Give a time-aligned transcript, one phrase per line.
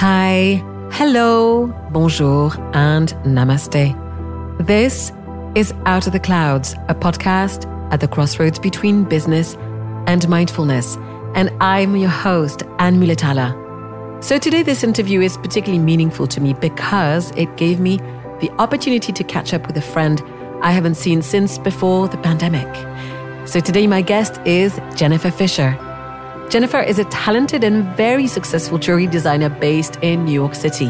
[0.00, 3.96] Hi, hello, bonjour, and namaste.
[4.64, 5.10] This
[5.56, 9.56] is Out of the Clouds, a podcast at the crossroads between business
[10.06, 10.96] and mindfulness.
[11.34, 14.22] And I'm your host, Anne Mulatala.
[14.22, 17.96] So today, this interview is particularly meaningful to me because it gave me
[18.38, 20.22] the opportunity to catch up with a friend
[20.62, 22.72] I haven't seen since before the pandemic.
[23.48, 25.76] So today, my guest is Jennifer Fisher.
[26.48, 30.86] Jennifer is a talented and very successful jewelry designer based in New York City.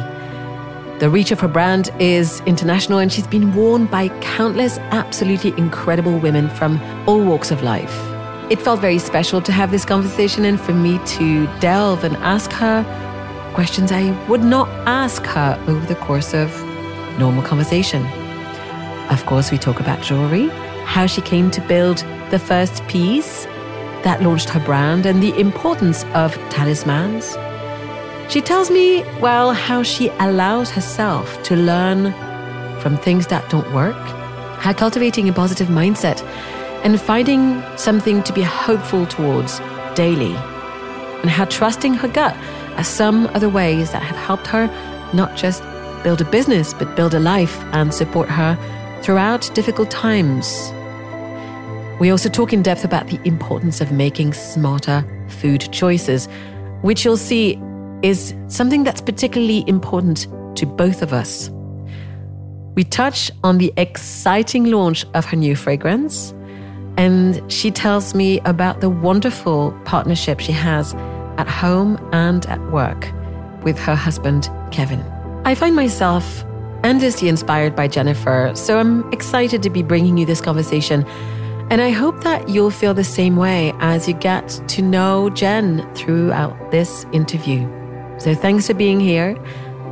[1.01, 6.17] The reach of her brand is international and she's been worn by countless absolutely incredible
[6.21, 7.93] women from all walks of life.
[8.53, 12.53] It felt very special to have this conversation and for me to delve and ask
[12.53, 12.85] her
[13.53, 16.57] questions I would not ask her over the course of
[17.19, 18.07] normal conversation.
[19.11, 20.51] Of course, we talk about jewelry,
[20.85, 23.49] how she came to build the first piece
[24.05, 27.37] that launched her brand and the importance of talismans.
[28.31, 32.13] She tells me, well, how she allows herself to learn
[32.81, 33.97] from things that don't work,
[34.59, 36.23] how cultivating a positive mindset
[36.85, 39.61] and finding something to be hopeful towards
[39.95, 40.35] daily,
[41.23, 42.37] and how trusting her gut
[42.77, 44.67] are some of the ways that have helped her
[45.13, 45.63] not just
[46.05, 48.57] build a business, but build a life and support her
[49.03, 50.73] throughout difficult times
[52.01, 56.29] we also talk in depth about the importance of making smarter food choices,
[56.83, 57.61] which you'll see
[58.03, 61.51] is something that's particularly important to both of us.
[62.77, 66.33] We touch on the exciting launch of her new fragrance,
[66.97, 70.95] and she tells me about the wonderful partnership she has
[71.37, 73.13] at home and at work
[73.65, 75.01] with her husband, Kevin.
[75.45, 76.45] I find myself
[76.85, 81.05] endlessly inspired by Jennifer, so I'm excited to be bringing you this conversation
[81.71, 85.87] and I hope that you'll feel the same way as you get to know Jen
[85.95, 87.69] throughout this interview.
[88.19, 89.37] So thanks for being here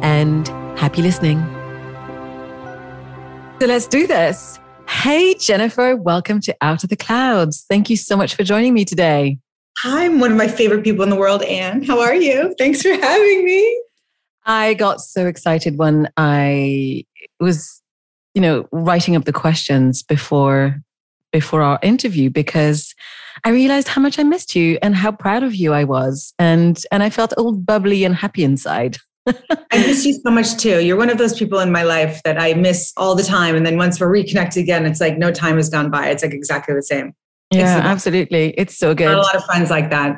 [0.00, 1.38] and happy listening.
[3.60, 4.58] So let's do this.
[4.88, 7.66] Hey, Jennifer, welcome to Out of the Clouds.
[7.68, 9.38] Thank you so much for joining me today.
[9.84, 11.82] I'm one of my favorite people in the world, Anne.
[11.82, 12.54] How are you?
[12.56, 13.82] Thanks for having me.
[14.46, 17.04] I got so excited when I
[17.38, 17.82] was,
[18.32, 20.80] you know, writing up the questions before
[21.40, 22.94] before our interview because
[23.44, 26.32] I realized how much I missed you and how proud of you I was.
[26.38, 28.96] And, and I felt all bubbly and happy inside.
[29.28, 30.82] I miss you so much too.
[30.82, 33.54] You're one of those people in my life that I miss all the time.
[33.54, 36.08] And then once we're reconnected again, it's like no time has gone by.
[36.08, 37.12] It's like exactly the same.
[37.50, 38.54] Yeah, it's absolutely.
[38.56, 39.12] It's so good.
[39.12, 40.16] A lot of friends like that.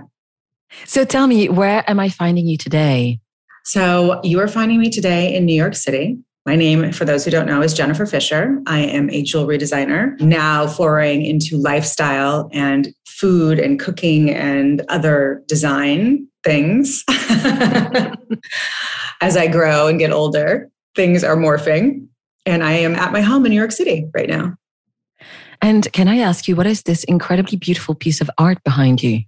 [0.84, 3.18] So tell me, where am I finding you today?
[3.64, 6.18] So you are finding me today in New York City.
[6.48, 8.58] My name, for those who don't know, is Jennifer Fisher.
[8.66, 15.42] I am a jewelry designer, now foraying into lifestyle and food and cooking and other
[15.46, 17.04] design things.
[19.20, 22.06] As I grow and get older, things are morphing.
[22.46, 24.54] And I am at my home in New York City right now.
[25.60, 29.20] And can I ask you, what is this incredibly beautiful piece of art behind you?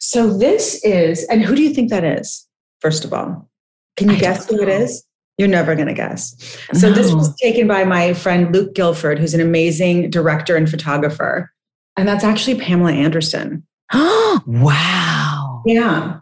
[0.00, 2.46] So, this is, and who do you think that is,
[2.80, 3.48] first of all?
[3.96, 5.07] Can you I guess who it is?
[5.38, 6.34] You're never going to guess.
[6.72, 6.94] So, no.
[6.94, 11.52] this was taken by my friend Luke Gilford, who's an amazing director and photographer.
[11.96, 13.64] And that's actually Pamela Anderson.
[13.92, 15.62] Oh, wow.
[15.64, 16.20] Yeah.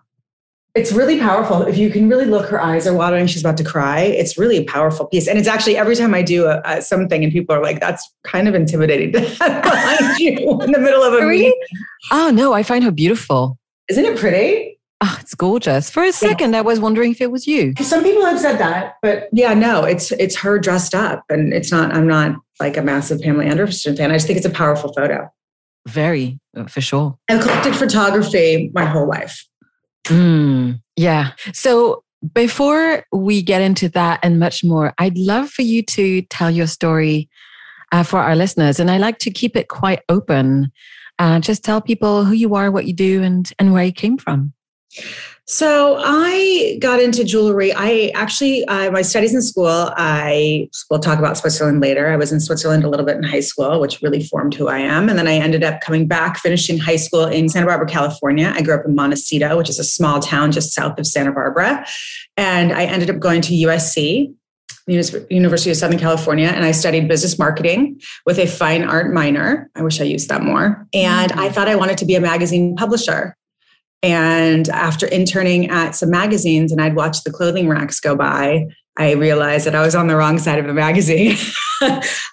[0.75, 1.63] It's really powerful.
[1.63, 3.27] If you can really look, her eyes are watering.
[3.27, 4.01] She's about to cry.
[4.01, 5.27] It's really a powerful piece.
[5.27, 8.07] And it's actually every time I do a, a something and people are like, that's
[8.25, 11.45] kind of intimidating to have behind you in the middle of a really?
[11.45, 11.61] meeting.
[12.13, 13.59] Oh, no, I find her beautiful.
[13.89, 14.76] Isn't it pretty?
[15.03, 15.91] Oh, it's gorgeous.
[15.91, 17.75] For a second, I was wondering if it was you.
[17.83, 21.71] Some people have said that, but yeah, no, it's it's her dressed up, and it's
[21.71, 21.95] not.
[21.95, 24.11] I'm not like a massive Pamela Anderson fan.
[24.11, 25.31] I just think it's a powerful photo.
[25.87, 27.19] Very, uh, for sure.
[27.29, 29.47] I've collected photography my whole life.
[30.05, 31.33] Mm, yeah.
[31.53, 32.03] So
[32.33, 36.67] before we get into that and much more, I'd love for you to tell your
[36.67, 37.29] story
[37.93, 40.73] uh, for our listeners, and I like to keep it quite open.
[41.19, 44.17] Uh, just tell people who you are, what you do, and and where you came
[44.17, 44.55] from.
[45.49, 47.73] So I got into jewelry.
[47.73, 52.09] I actually, uh, my studies in school, I will talk about Switzerland later.
[52.09, 54.79] I was in Switzerland a little bit in high school, which really formed who I
[54.79, 55.09] am.
[55.09, 58.53] And then I ended up coming back, finishing high school in Santa Barbara, California.
[58.57, 61.87] I grew up in Montecito, which is a small town just south of Santa Barbara.
[62.37, 64.35] And I ended up going to USC,
[64.89, 69.71] University of Southern California, and I studied business marketing with a fine art minor.
[69.77, 70.89] I wish I used that more.
[70.93, 71.41] And mm-hmm.
[71.41, 73.37] I thought I wanted to be a magazine publisher.
[74.07, 79.13] And after interning at some magazines and I'd watch the clothing racks go by, I
[79.13, 81.37] realized that I was on the wrong side of the magazine.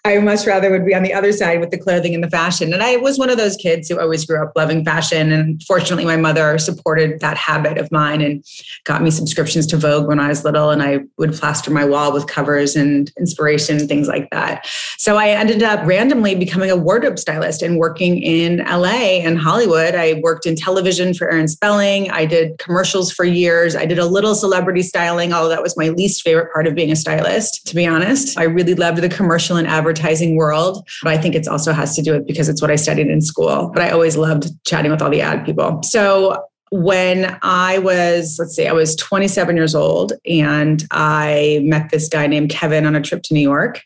[0.05, 2.73] I much rather would be on the other side with the clothing and the fashion.
[2.73, 5.31] And I was one of those kids who always grew up loving fashion.
[5.31, 8.43] And fortunately, my mother supported that habit of mine and
[8.85, 10.69] got me subscriptions to Vogue when I was little.
[10.69, 14.65] And I would plaster my wall with covers and inspiration things like that.
[14.97, 19.95] So I ended up randomly becoming a wardrobe stylist and working in LA and Hollywood.
[19.95, 22.09] I worked in television for Aaron Spelling.
[22.11, 23.75] I did commercials for years.
[23.75, 26.91] I did a little celebrity styling, although that was my least favorite part of being
[26.91, 28.37] a stylist, to be honest.
[28.37, 32.01] I really loved the commercial and advertising world, but I think it also has to
[32.01, 33.71] do with because it's what I studied in school.
[33.73, 35.81] But I always loved chatting with all the ad people.
[35.83, 42.07] So when I was, let's see, I was 27 years old and I met this
[42.07, 43.83] guy named Kevin on a trip to New York.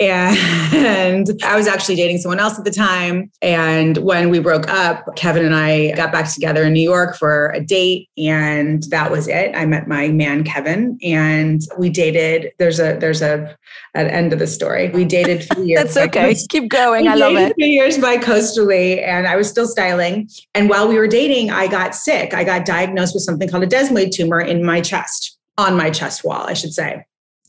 [0.00, 3.30] And I was actually dating someone else at the time.
[3.40, 7.50] And when we broke up, Kevin and I got back together in New York for
[7.50, 8.08] a date.
[8.18, 9.54] And that was it.
[9.54, 12.52] I met my man, Kevin, and we dated.
[12.58, 13.56] There's a, there's a,
[13.94, 14.90] an end of the story.
[14.90, 15.94] We dated for years.
[15.94, 16.28] That's okay.
[16.30, 17.06] Coast- Keep going.
[17.08, 17.54] I love it.
[17.56, 20.28] Few years by coastally, and I was still styling.
[20.54, 22.34] And while we were dating, I got sick.
[22.34, 26.24] I got diagnosed with something called a desmoid tumor in my chest, on my chest
[26.24, 27.04] wall, I should say.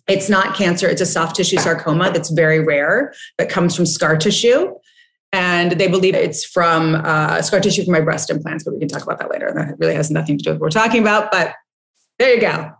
[0.07, 4.17] It's not cancer, it's a soft tissue sarcoma that's very rare that comes from scar
[4.17, 4.75] tissue.
[5.33, 8.87] And they believe it's from uh, scar tissue from my breast implants, but we can
[8.87, 9.51] talk about that later.
[9.53, 11.53] That really has nothing to do with what we're talking about, but
[12.19, 12.71] there you go.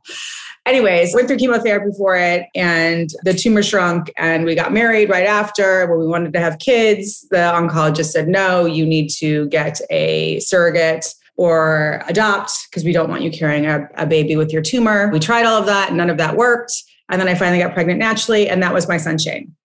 [0.66, 5.28] Anyways, went through chemotherapy for it and the tumor shrunk and we got married right
[5.28, 7.28] after when we wanted to have kids.
[7.30, 11.06] The oncologist said, no, you need to get a surrogate
[11.38, 15.10] or adopt because we don't want you carrying a, a baby with your tumor.
[15.12, 16.74] We tried all of that, none of that worked.
[17.10, 19.56] And then I finally got pregnant naturally, and that was my son Shane.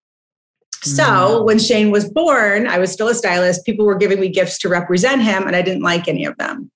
[0.83, 1.45] So mm.
[1.45, 3.67] when Shane was born, I was still a stylist.
[3.67, 6.71] People were giving me gifts to represent him, and I didn't like any of them.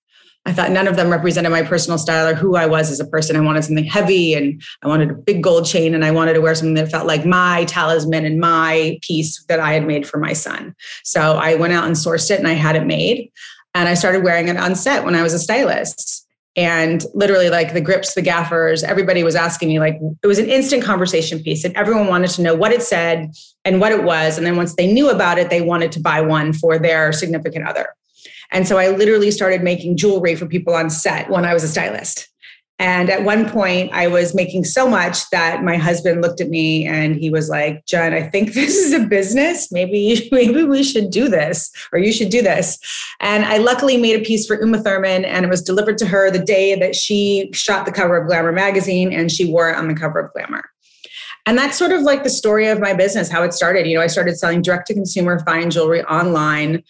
[0.47, 3.07] I thought none of them represented my personal style or who I was as a
[3.07, 3.35] person.
[3.35, 6.43] I wanted something heavy and I wanted a big gold chain and I wanted to
[6.43, 10.19] wear something that felt like my talisman and my piece that I had made for
[10.19, 10.75] my son.
[11.03, 13.33] So I went out and sourced it and I had it made.
[13.75, 16.24] And I started wearing it on set when I was a stylist
[16.57, 20.49] and literally like the grips the gaffers everybody was asking me like it was an
[20.49, 23.33] instant conversation piece and everyone wanted to know what it said
[23.65, 26.21] and what it was and then once they knew about it they wanted to buy
[26.21, 27.89] one for their significant other.
[28.53, 31.69] And so i literally started making jewelry for people on set when i was a
[31.69, 32.29] stylist
[32.81, 36.85] and at one point, I was making so much that my husband looked at me
[36.87, 39.71] and he was like, "Jen, I think this is a business.
[39.71, 42.79] Maybe, maybe we should do this, or you should do this."
[43.21, 46.31] And I luckily made a piece for Uma Thurman, and it was delivered to her
[46.31, 49.87] the day that she shot the cover of Glamour magazine, and she wore it on
[49.87, 50.65] the cover of Glamour.
[51.47, 53.87] And that's sort of like the story of my business, how it started.
[53.87, 56.83] You know, I started selling direct to consumer fine jewelry online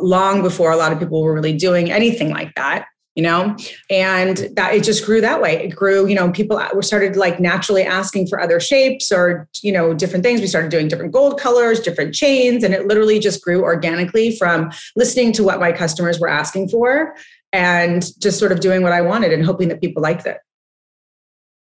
[0.00, 3.56] long before a lot of people were really doing anything like that you know?
[3.90, 5.64] And that it just grew that way.
[5.64, 9.92] It grew you know people started like naturally asking for other shapes or you know
[9.92, 10.40] different things.
[10.40, 14.70] We started doing different gold colors different chains and it literally just grew organically from
[14.96, 17.14] listening to what my customers were asking for
[17.52, 20.38] and just sort of doing what i wanted and hoping that people liked it.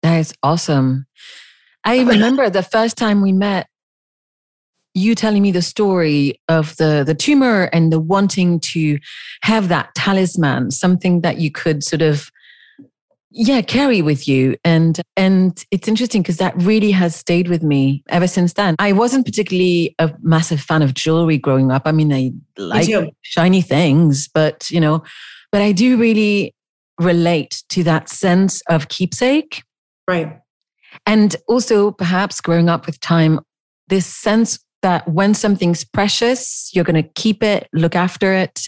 [0.04, 1.06] That is awesome.
[1.84, 3.68] I remember the first time we met
[5.00, 9.00] you telling me the story of the the tumor and the wanting to
[9.42, 12.30] have that talisman something that you could sort of
[13.32, 14.56] yeah carry with you.
[14.64, 18.76] And and it's interesting because that really has stayed with me ever since then.
[18.80, 21.84] I wasn't particularly a massive fan of jewelry growing up.
[21.86, 22.90] I mean i like
[23.22, 25.04] shiny things but you know
[25.52, 26.54] but i do really
[27.00, 29.64] relate to that sense of keepsake.
[30.08, 30.40] Right.
[31.06, 33.40] And also perhaps growing up with time
[33.88, 38.62] this sense that when something's precious, you're going to keep it, look after it.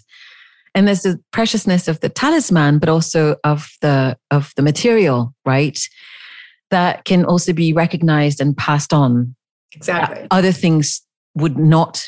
[0.74, 5.80] And there's the preciousness of the talisman, but also of the of the material, right?
[6.70, 9.36] That can also be recognized and passed on.
[9.74, 10.28] Exactly.
[10.32, 11.02] Other things
[11.36, 12.06] would not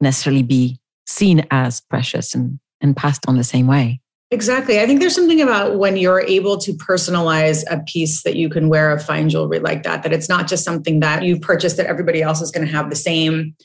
[0.00, 4.00] necessarily be seen as precious and, and passed on the same way.
[4.32, 4.78] Exactly.
[4.78, 8.68] I think there's something about when you're able to personalize a piece that you can
[8.68, 11.86] wear of fine jewelry like that, that it's not just something that you've purchased that
[11.86, 13.56] everybody else is going to have the same,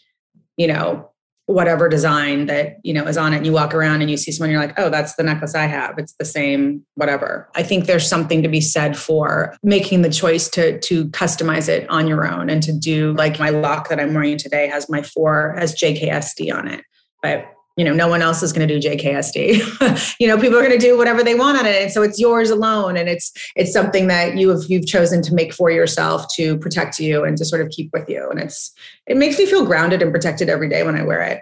[0.57, 1.12] you know,
[1.45, 3.38] whatever design that, you know, is on it.
[3.38, 5.65] And you walk around and you see someone, you're like, oh, that's the necklace I
[5.65, 6.00] have.
[6.00, 7.48] It's the same, whatever.
[7.55, 11.88] I think there's something to be said for making the choice to to customize it
[11.91, 15.03] on your own and to do like my lock that I'm wearing today has my
[15.03, 16.84] four has JKSD on it.
[17.22, 17.45] But
[17.77, 20.77] you know no one else is going to do jksd you know people are going
[20.77, 23.72] to do whatever they want on it and so it's yours alone and it's it's
[23.72, 27.46] something that you have you've chosen to make for yourself to protect you and to
[27.46, 28.74] sort of keep with you and it's
[29.08, 31.41] it makes me feel grounded and protected every day when i wear it.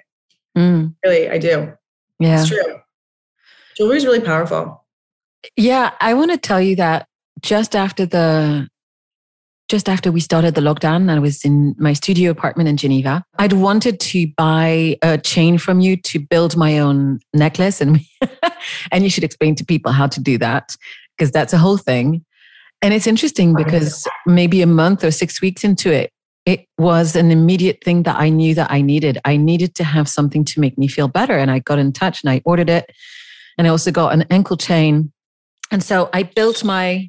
[0.58, 0.96] Mm.
[1.06, 1.74] really i do.
[2.20, 2.40] Yeah.
[2.40, 2.80] It's true.
[3.75, 4.86] Jewelry is really powerful.
[5.56, 7.08] Yeah i want to tell you that
[7.42, 8.70] just after the
[9.74, 11.10] just after we started the lockdown.
[11.10, 13.24] I was in my studio apartment in Geneva.
[13.39, 17.82] I'd wanted to buy a chain from you to build my own necklace.
[17.82, 18.00] And,
[18.92, 20.77] and you should explain to people how to do that
[21.18, 22.24] because that's a whole thing.
[22.84, 26.12] And it's interesting because maybe a month or six weeks into it,
[26.46, 29.18] it was an immediate thing that I knew that I needed.
[29.25, 31.36] I needed to have something to make me feel better.
[31.36, 32.92] And I got in touch and I ordered it.
[33.58, 35.12] And I also got an ankle chain.
[35.72, 37.08] And so I built my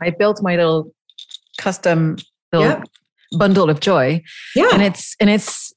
[0.00, 0.94] I built my little
[1.58, 2.16] custom
[2.52, 2.82] little yeah.
[3.36, 4.22] bundle of joy.
[4.54, 4.70] Yeah.
[4.72, 5.72] And it's and it's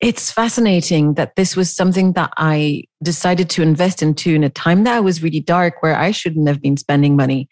[0.00, 4.84] it's fascinating that this was something that I decided to invest into in a time
[4.84, 7.48] that was really dark, where I shouldn't have been spending money,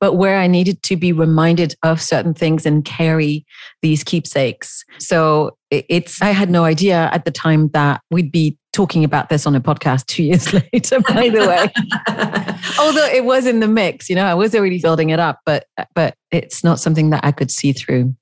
[0.00, 3.46] but where I needed to be reminded of certain things and carry
[3.80, 4.84] these keepsakes.
[4.98, 9.46] So it's, I had no idea at the time that we'd be talking about this
[9.46, 11.70] on a podcast two years later, by the way.
[12.78, 15.66] Although it was in the mix, you know, I was already building it up, but,
[15.94, 18.14] but it's not something that I could see through.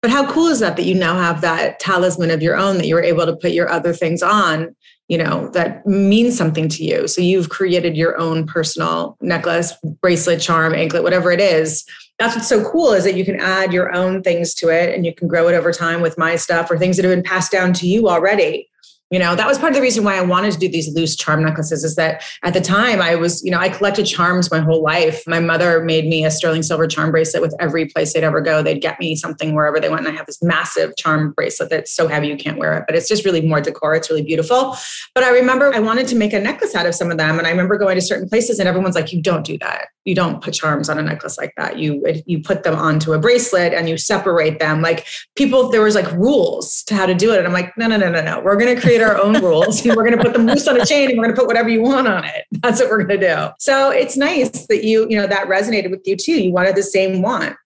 [0.00, 2.86] But how cool is that that you now have that talisman of your own that
[2.86, 4.76] you were able to put your other things on,
[5.08, 7.08] you know, that means something to you.
[7.08, 11.84] So you've created your own personal necklace, bracelet, charm, anklet, whatever it is.
[12.20, 15.04] That's what's so cool is that you can add your own things to it and
[15.04, 17.50] you can grow it over time with my stuff or things that have been passed
[17.50, 18.68] down to you already
[19.10, 21.16] you know that was part of the reason why i wanted to do these loose
[21.16, 24.58] charm necklaces is that at the time i was you know i collected charms my
[24.58, 25.22] whole life.
[25.26, 28.62] My mother made me a sterling silver charm bracelet with every place they'd ever go.
[28.62, 31.92] They'd get me something wherever they went and i have this massive charm bracelet that's
[31.92, 33.94] so heavy you can't wear it but it's just really more decor.
[33.94, 34.76] It's really beautiful.
[35.14, 37.46] But i remember i wanted to make a necklace out of some of them and
[37.46, 39.88] i remember going to certain places and everyone's like you don't do that.
[40.04, 41.78] You don't put charms on a necklace like that.
[41.78, 44.80] You you put them onto a bracelet and you separate them.
[44.80, 47.86] Like people there was like rules to how to do it and i'm like no
[47.86, 48.40] no no no no.
[48.40, 50.66] We're going to create create our own rules and we're going to put them loose
[50.68, 52.44] on a chain and we're going to put whatever you want on it.
[52.62, 53.48] That's what we're going to do.
[53.58, 56.42] So it's nice that you, you know, that resonated with you too.
[56.42, 57.56] You wanted the same one.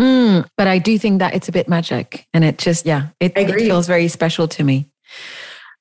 [0.00, 3.32] Mm, but I do think that it's a bit magic and it just, yeah, it,
[3.36, 4.90] it feels very special to me.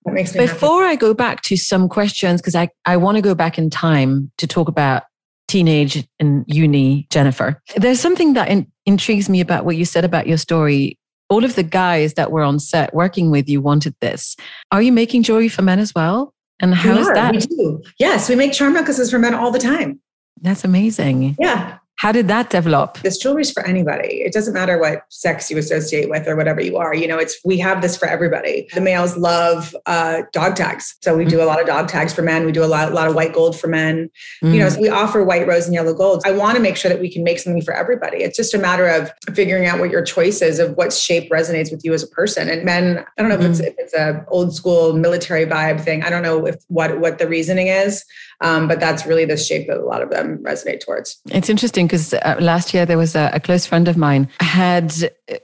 [0.06, 0.94] That makes me Before happy.
[0.94, 4.32] I go back to some questions, because I, I want to go back in time
[4.38, 5.04] to talk about
[5.48, 7.62] teenage and uni Jennifer.
[7.78, 11.00] There's something that in, intrigues me about what you said about your story
[11.30, 14.36] all of the guys that were on set working with you wanted this.
[14.72, 16.34] Are you making jewelry for men as well?
[16.60, 17.34] And how is that?
[17.34, 17.82] We do.
[18.00, 20.00] Yes, we make charm necklaces for men all the time.
[20.42, 21.36] That's amazing.
[21.39, 21.77] Yeah.
[21.98, 22.98] How did that develop?
[23.00, 24.22] This jewelry is for anybody.
[24.22, 26.94] It doesn't matter what sex you associate with or whatever you are.
[26.94, 28.68] You know, it's we have this for everybody.
[28.74, 31.30] The males love uh, dog tags, so we mm-hmm.
[31.30, 32.46] do a lot of dog tags for men.
[32.46, 34.10] We do a lot, a lot of white gold for men.
[34.44, 34.54] Mm-hmm.
[34.54, 34.76] You know, mm.
[34.76, 36.24] so we offer white, rose, and yellow gold.
[36.26, 38.18] I want to make sure that we can make something for everybody.
[38.18, 41.72] It's just a matter of figuring out what your choice is of what shape resonates
[41.72, 42.50] with you as a person.
[42.50, 43.46] And men, I don't know mm-hmm.
[43.46, 43.68] if it's mm.
[43.68, 46.04] if it's a old school military vibe thing.
[46.04, 48.04] I don't know if what what the reasoning is.
[48.44, 51.22] Um, but that's really the shape that a lot of them resonate towards.
[51.32, 54.94] It's interesting because uh, last year there was a, a, close friend of mine had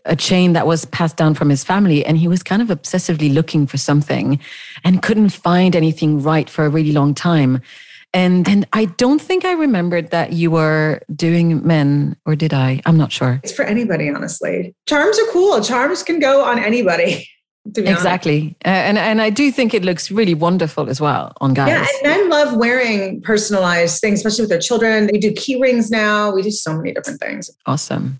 [0.03, 3.33] a chain that was passed down from his family, and he was kind of obsessively
[3.33, 4.37] looking for something
[4.83, 7.61] and couldn't find anything right for a really long time.
[8.13, 12.81] And and I don't think I remembered that you were doing men, or did I?
[12.85, 13.39] I'm not sure.
[13.43, 14.75] It's for anybody, honestly.
[14.87, 15.61] Charms are cool.
[15.61, 17.29] Charms can go on anybody.
[17.77, 21.69] exactly uh, and and i do think it looks really wonderful as well on guys
[21.69, 25.89] yeah and men love wearing personalized things especially with their children we do key rings
[25.89, 28.19] now we do so many different things awesome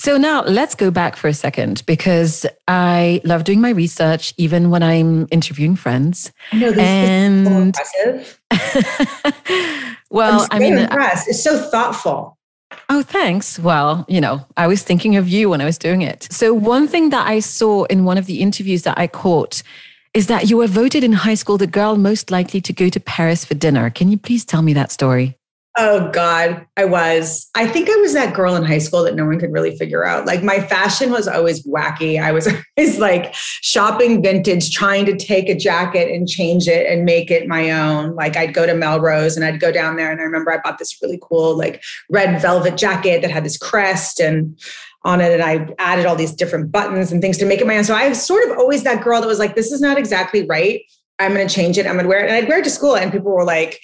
[0.00, 4.70] so now let's go back for a second because I love doing my research even
[4.70, 6.32] when I'm interviewing friends.
[6.52, 8.40] I know this and, is so impressive.
[10.10, 11.28] well, i mean, impressed.
[11.28, 12.38] It's so thoughtful.
[12.92, 13.56] Oh, thanks.
[13.56, 16.26] Well, you know, I was thinking of you when I was doing it.
[16.32, 19.62] So, one thing that I saw in one of the interviews that I caught
[20.12, 22.98] is that you were voted in high school the girl most likely to go to
[22.98, 23.90] Paris for dinner.
[23.90, 25.36] Can you please tell me that story?
[25.78, 27.48] Oh God, I was.
[27.54, 30.04] I think I was that girl in high school that no one could really figure
[30.04, 30.26] out.
[30.26, 32.20] Like my fashion was always wacky.
[32.20, 37.04] I was always like shopping vintage, trying to take a jacket and change it and
[37.04, 38.16] make it my own.
[38.16, 40.78] Like I'd go to Melrose and I'd go down there and I remember I bought
[40.78, 44.58] this really cool like red velvet jacket that had this crest and
[45.04, 47.78] on it and I added all these different buttons and things to make it my
[47.78, 47.84] own.
[47.84, 50.44] So I was sort of always that girl that was like, this is not exactly
[50.46, 50.82] right.
[51.20, 51.86] I'm going to change it.
[51.86, 52.28] I'm going to wear it.
[52.28, 53.80] And I'd wear it to school and people were like,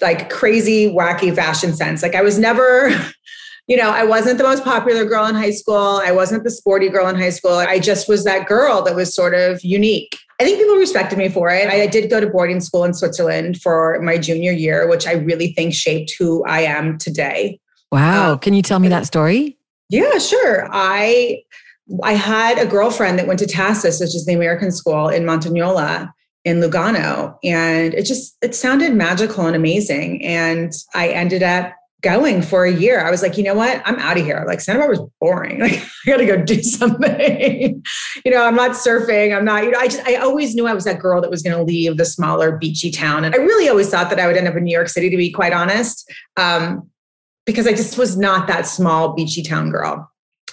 [0.00, 2.02] like crazy, wacky fashion sense.
[2.02, 2.90] Like I was never,
[3.66, 6.00] you know, I wasn't the most popular girl in high school.
[6.04, 7.52] I wasn't the sporty girl in high school.
[7.52, 10.18] I just was that girl that was sort of unique.
[10.38, 11.68] I think people respected me for it.
[11.68, 15.52] I did go to boarding school in Switzerland for my junior year, which I really
[15.52, 17.58] think shaped who I am today.
[17.90, 18.32] Wow.
[18.32, 19.56] Um, Can you tell me that story?
[19.88, 20.68] Yeah, sure.
[20.70, 21.42] I
[22.02, 26.10] I had a girlfriend that went to TASIS, which is the American school in Montagnola
[26.46, 27.36] in Lugano.
[27.42, 30.24] And it just, it sounded magical and amazing.
[30.24, 33.04] And I ended up going for a year.
[33.04, 33.82] I was like, you know what?
[33.84, 34.44] I'm out of here.
[34.46, 35.58] Like Santa Barbara's boring.
[35.66, 37.82] Like I got to go do something.
[38.24, 39.36] you know, I'm not surfing.
[39.36, 41.42] I'm not, you know, I just, I always knew I was that girl that was
[41.42, 43.24] going to leave the smaller beachy town.
[43.24, 45.16] And I really always thought that I would end up in New York City, to
[45.16, 46.88] be quite honest, um,
[47.44, 50.08] because I just was not that small beachy town girl.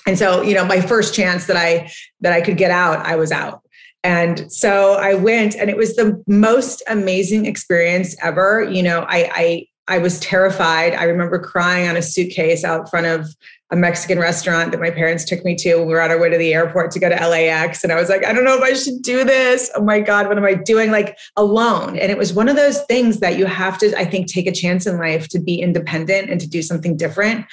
[0.08, 3.16] And so, you know, my first chance that I, that I could get out, I
[3.16, 3.63] was out.
[4.04, 8.64] And so I went and it was the most amazing experience ever.
[8.70, 10.94] You know, I, I I was terrified.
[10.94, 13.28] I remember crying on a suitcase out front of
[13.70, 16.30] a Mexican restaurant that my parents took me to when we were on our way
[16.30, 17.84] to the airport to go to LAX.
[17.84, 19.72] And I was like, I don't know if I should do this.
[19.76, 20.92] Oh my God, what am I doing?
[20.92, 21.98] Like alone.
[21.98, 24.52] And it was one of those things that you have to, I think, take a
[24.52, 27.46] chance in life to be independent and to do something different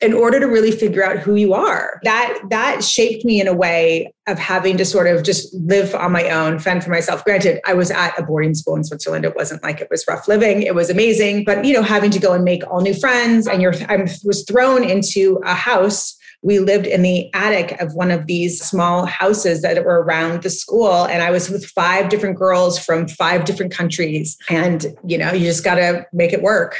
[0.00, 2.00] in order to really figure out who you are.
[2.04, 6.12] That that shaped me in a way of having to sort of just live on
[6.12, 7.24] my own, fend for myself.
[7.24, 9.24] Granted, I was at a boarding school in Switzerland.
[9.24, 10.62] It wasn't like it was rough living.
[10.62, 13.62] It was amazing, but you know, having to go and make all new friends and
[13.62, 18.26] you're I was thrown into a house we lived in the attic of one of
[18.26, 22.78] these small houses that were around the school and i was with five different girls
[22.78, 26.78] from five different countries and you know you just got to make it work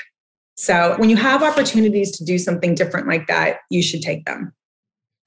[0.57, 4.53] so when you have opportunities to do something different like that, you should take them.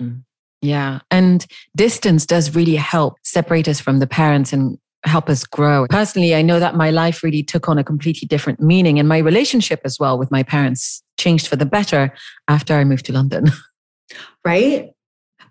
[0.01, 0.23] Mm.
[0.61, 0.99] Yeah.
[1.11, 1.45] And
[1.75, 5.87] distance does really help separate us from the parents and help us grow.
[5.89, 9.19] Personally, I know that my life really took on a completely different meaning and my
[9.19, 12.13] relationship as well with my parents changed for the better
[12.47, 13.45] after I moved to London.
[14.43, 14.89] Right?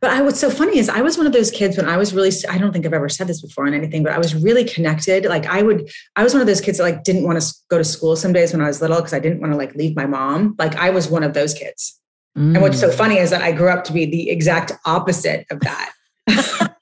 [0.01, 2.15] But I, what's so funny is I was one of those kids when I was
[2.15, 4.65] really, I don't think I've ever said this before on anything, but I was really
[4.65, 5.25] connected.
[5.25, 7.79] Like I would, I was one of those kids that like didn't want to go
[7.79, 9.97] to school some days when I was little because I didn't want to like leave
[9.97, 10.55] my mom.
[10.59, 11.99] Like I was one of those kids.
[12.37, 12.55] Mm.
[12.55, 12.95] And what's so mm.
[12.95, 15.93] funny is that I grew up to be the exact opposite of that.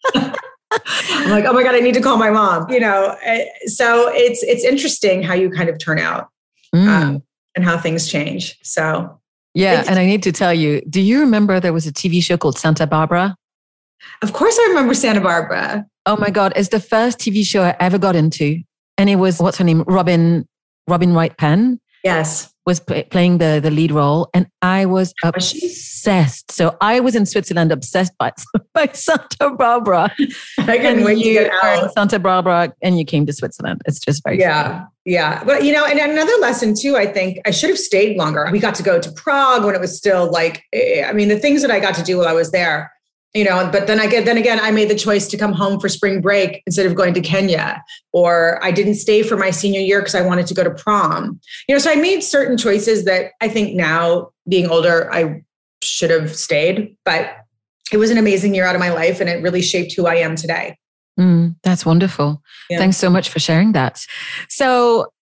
[1.09, 2.71] I'm like, oh my God, I need to call my mom.
[2.71, 6.29] You know, eh, so it's it's interesting how you kind of turn out
[6.75, 6.87] mm.
[6.87, 7.23] um,
[7.55, 8.59] and how things change.
[8.63, 9.21] So
[9.57, 9.85] yeah.
[9.89, 12.59] and I need to tell you, do you remember there was a TV show called
[12.59, 13.37] Santa Barbara?
[14.23, 15.87] Of course, I remember Santa Barbara.
[16.05, 16.53] Oh my God.
[16.57, 18.61] It's the first TV show I ever got into.
[18.99, 19.83] And it was, what's her name?
[19.87, 20.47] Robin,
[20.87, 21.81] Robin Wright Penn.
[22.05, 22.53] Yes.
[22.67, 24.29] Was playing the, the lead role.
[24.35, 26.51] And I was obsessed.
[26.51, 28.33] So I was in Switzerland obsessed by,
[28.75, 30.13] by Santa Barbara.
[30.59, 31.93] I couldn't wait to get out.
[31.93, 33.83] Santa Barbara and you came to Switzerland.
[33.87, 34.81] It's just very Yeah.
[34.81, 34.89] Fun.
[35.05, 35.45] Yeah.
[35.45, 38.49] But, you know, and another lesson too, I think I should have stayed longer.
[38.51, 41.39] We got to go to Prague when it was still like, eh, I mean, the
[41.39, 42.91] things that I got to do while I was there,
[43.37, 45.79] you know, but then I get, then again, I made the choice to come home
[45.79, 49.81] for spring break instead of going to Kenya, or I didn't stay for my senior
[49.81, 51.39] year because I wanted to go to prom.
[51.69, 55.43] You know, so I made certain choices that I think now being older, I
[55.83, 57.37] should have stayed, but
[57.93, 60.17] it was an amazing year out of my life and it really shaped who I
[60.17, 60.79] am today.
[61.21, 62.43] Mm, that's wonderful.
[62.71, 62.79] Yeah.
[62.79, 64.05] Thanks so much for sharing that.
[64.49, 65.13] So,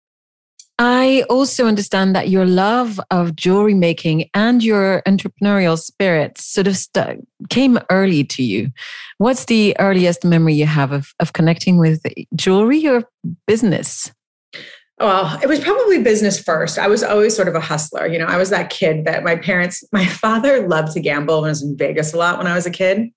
[0.78, 6.76] I also understand that your love of jewelry making and your entrepreneurial spirit sort of
[6.76, 8.70] st- came early to you.
[9.18, 12.02] What's the earliest memory you have of, of connecting with
[12.34, 13.04] jewelry or
[13.46, 14.10] business?
[14.98, 16.78] Well, it was probably business first.
[16.78, 18.06] I was always sort of a hustler.
[18.06, 21.50] You know, I was that kid that my parents, my father loved to gamble and
[21.50, 23.12] was in Vegas a lot when I was a kid He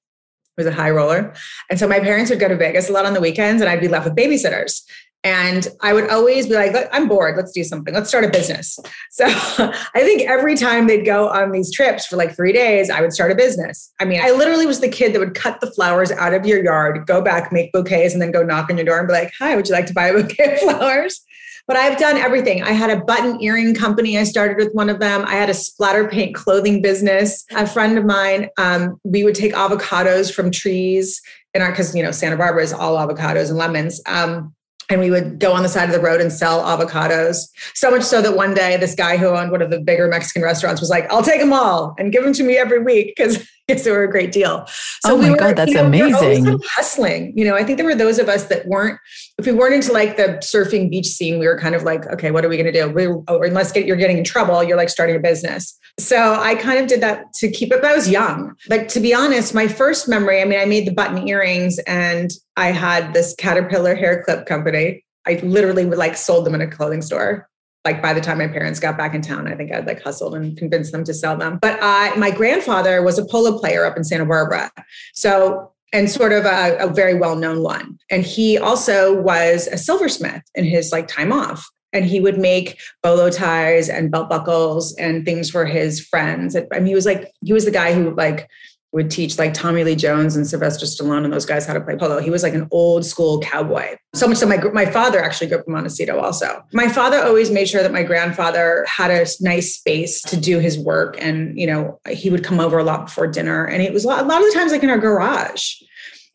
[0.57, 1.33] was a high roller.
[1.71, 3.81] And so my parents would go to Vegas a lot on the weekends and I'd
[3.81, 4.81] be left with babysitters.
[5.23, 7.35] And I would always be like, I'm bored.
[7.35, 7.93] Let's do something.
[7.93, 8.79] Let's start a business.
[9.09, 13.01] So I think every time they'd go on these trips for like three days, I
[13.01, 13.91] would start a business.
[13.99, 16.63] I mean, I literally was the kid that would cut the flowers out of your
[16.63, 19.31] yard, go back, make bouquets, and then go knock on your door and be like,
[19.39, 21.25] Hi, would you like to buy a bouquet of flowers?
[21.67, 22.63] but I've done everything.
[22.63, 24.17] I had a button earring company.
[24.17, 25.25] I started with one of them.
[25.25, 27.43] I had a splatter paint clothing business.
[27.55, 31.21] A friend of mine, um, we would take avocados from trees
[31.53, 34.01] in our, because, you know, Santa Barbara is all avocados and lemons.
[34.05, 34.55] Um,
[34.89, 37.49] and we would go on the side of the road and sell avocados.
[37.73, 40.41] So much so that one day, this guy who owned one of the bigger Mexican
[40.41, 43.45] restaurants was like, "I'll take them all and give them to me every week because
[43.67, 46.59] they were a great deal." So oh my we were, god, that's you know, amazing!
[46.75, 47.55] hustling, you know.
[47.55, 48.99] I think there were those of us that weren't.
[49.37, 52.31] If we weren't into like the surfing beach scene, we were kind of like, "Okay,
[52.31, 54.77] what are we going to do?" We, oh, unless get, you're getting in trouble, you're
[54.77, 55.77] like starting a business.
[55.99, 57.81] So I kind of did that to keep it.
[57.81, 58.55] But I was young.
[58.67, 60.41] But to be honest, my first memory.
[60.41, 65.03] I mean, I made the button earrings, and I had this Caterpillar hair clip company.
[65.25, 67.49] I literally would like sold them in a clothing store.
[67.83, 70.35] Like by the time my parents got back in town, I think I'd like hustled
[70.35, 71.57] and convinced them to sell them.
[71.61, 74.69] But I, my grandfather was a polo player up in Santa Barbara.
[75.13, 77.97] So and sort of a, a, very well-known one.
[78.11, 81.65] And he also was a silversmith in his like time off.
[81.93, 86.55] And he would make bolo ties and belt buckles and things for his friends.
[86.55, 88.49] I mean, he was like, he was the guy who like
[88.93, 91.95] would teach like Tommy Lee Jones and Sylvester Stallone and those guys how to play
[91.95, 92.19] polo.
[92.19, 93.95] He was like an old school cowboy.
[94.15, 96.63] So much so my, my father actually grew up in Montecito also.
[96.73, 100.79] My father always made sure that my grandfather had a nice space to do his
[100.79, 101.17] work.
[101.19, 103.65] And, you know, he would come over a lot before dinner.
[103.65, 105.73] And it was a lot, a lot of the times like in our garage.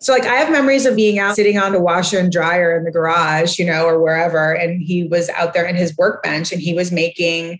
[0.03, 2.85] So like I have memories of being out sitting on the washer and dryer in
[2.85, 4.53] the garage, you know, or wherever.
[4.53, 7.59] And he was out there in his workbench and he was making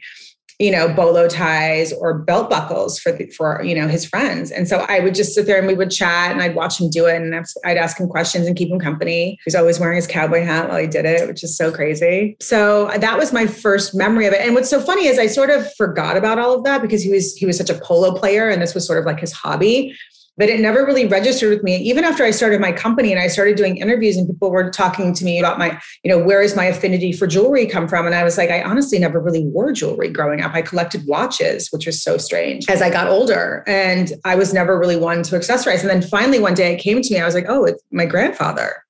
[0.63, 4.53] you know, bolo ties or belt buckles for the, for you know his friends.
[4.53, 6.89] And so I would just sit there and we would chat, and I'd watch him
[6.89, 9.31] do it, and I'd ask him questions and keep him company.
[9.31, 12.37] He was always wearing his cowboy hat while he did it, which is so crazy.
[12.41, 14.41] So uh, that was my first memory of it.
[14.41, 17.11] And what's so funny is I sort of forgot about all of that because he
[17.11, 19.97] was he was such a polo player, and this was sort of like his hobby
[20.37, 21.77] but it never really registered with me.
[21.77, 25.13] Even after i started my company and i started doing interviews and people were talking
[25.15, 28.07] to me about my you know where is my affinity for jewelry come from?
[28.07, 30.55] And i was like i honestly never really wore jewelry growing up.
[30.55, 33.65] I collected watches which was so strange as i got older.
[33.67, 35.81] And i was never really one to accessorize.
[35.81, 37.21] And then finally one day it came to me.
[37.21, 38.85] I was like oh it's my grandfather.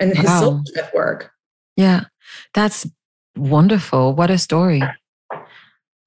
[0.00, 0.40] And his wow.
[0.40, 1.30] silversmith work.
[1.76, 2.04] Yeah.
[2.52, 2.86] That's
[3.36, 4.14] wonderful.
[4.14, 4.82] What a story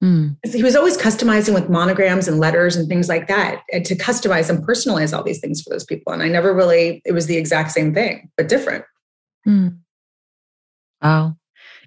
[0.02, 0.36] Mm.
[0.52, 4.48] He was always customizing with monograms and letters and things like that, and to customize
[4.48, 6.12] and personalize all these things for those people.
[6.12, 8.84] And I never really, it was the exact same thing, but different.
[9.46, 9.78] Mm.
[11.02, 11.36] Wow.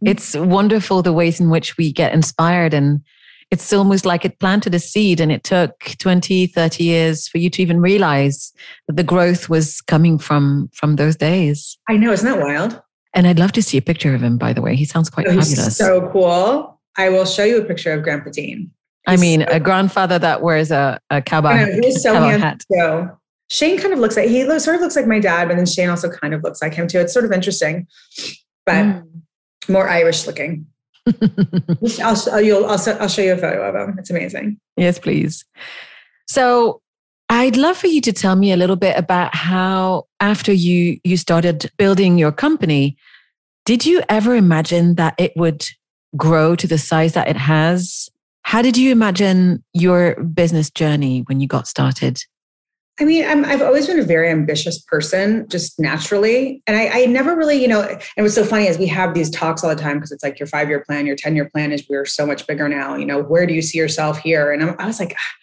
[0.04, 2.74] It's wonderful the ways in which we get inspired.
[2.74, 3.02] And
[3.52, 7.50] it's almost like it planted a seed and it took 20, 30 years for you
[7.52, 8.52] to even realize
[8.88, 11.78] that the growth was coming from from those days.
[11.88, 12.82] I know, isn't that wild?
[13.14, 14.76] And I'd love to see a picture of him, by the way.
[14.76, 15.78] He sounds quite oh, fabulous.
[15.78, 16.81] So cool.
[16.98, 18.72] I will show you a picture of Grandpa Dean.
[19.08, 22.38] He's I mean, so, a grandfather that wears a, a cowboy, know, he's so cowboy
[22.38, 22.64] hat.
[22.72, 23.18] So
[23.50, 25.66] Shane kind of looks like he looks, sort of looks like my dad, but then
[25.66, 27.00] Shane also kind of looks like him too.
[27.00, 27.88] It's sort of interesting,
[28.66, 29.08] but mm.
[29.68, 30.68] more Irish looking.
[31.08, 33.98] I'll, I'll, I'll, I'll show you a photo of him.
[33.98, 34.60] It's amazing.
[34.78, 35.44] Yes, please.
[36.28, 36.82] So
[37.28, 41.18] I'd love for you to tell me a little bit about how after you you
[41.18, 42.98] started building your company,
[43.66, 45.66] did you ever imagine that it would
[46.18, 48.10] grow to the size that it has.
[48.44, 52.20] How did you imagine your business journey when you got started?
[53.00, 56.62] I mean, i have always been a very ambitious person, just naturally.
[56.68, 59.32] And I, I, never really, you know, and what's so funny is we have these
[59.32, 61.72] talks all the time because it's like your five year plan, your 10 year plan
[61.72, 62.96] is we're so much bigger now.
[62.96, 64.52] You know, where do you see yourself here?
[64.52, 65.36] And I'm, i was like, ah,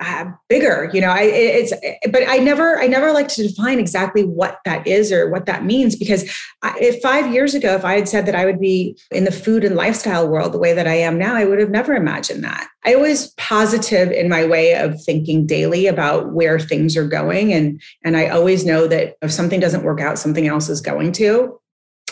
[0.00, 1.72] uh, bigger you know i it's
[2.10, 5.64] but i never i never like to define exactly what that is or what that
[5.64, 6.24] means because
[6.62, 9.32] I, if five years ago if i had said that i would be in the
[9.32, 12.44] food and lifestyle world the way that i am now i would have never imagined
[12.44, 12.68] that.
[12.84, 17.80] I always positive in my way of thinking daily about where things are going and
[18.04, 21.58] and i always know that if something doesn't work out something else is going to.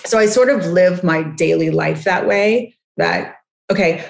[0.05, 3.37] So i sort of live my daily life that way that
[3.70, 4.05] okay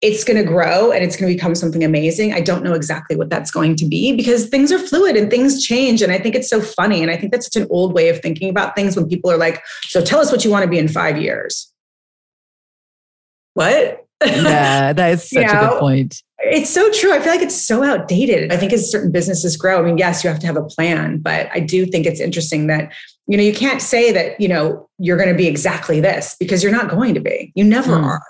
[0.00, 2.32] it's going to grow and it's going to become something amazing.
[2.32, 5.64] I don't know exactly what that's going to be because things are fluid and things
[5.64, 6.02] change.
[6.02, 7.02] And I think it's so funny.
[7.02, 9.36] And I think that's such an old way of thinking about things when people are
[9.36, 11.72] like, so tell us what you want to be in five years.
[13.54, 14.06] What?
[14.24, 16.22] Yeah, that is such you know, a good point.
[16.38, 17.12] It's so true.
[17.12, 18.52] I feel like it's so outdated.
[18.52, 21.18] I think as certain businesses grow, I mean, yes, you have to have a plan,
[21.18, 22.92] but I do think it's interesting that,
[23.26, 26.62] you know, you can't say that, you know, you're going to be exactly this because
[26.62, 27.52] you're not going to be.
[27.56, 28.04] You never mm.
[28.04, 28.22] are.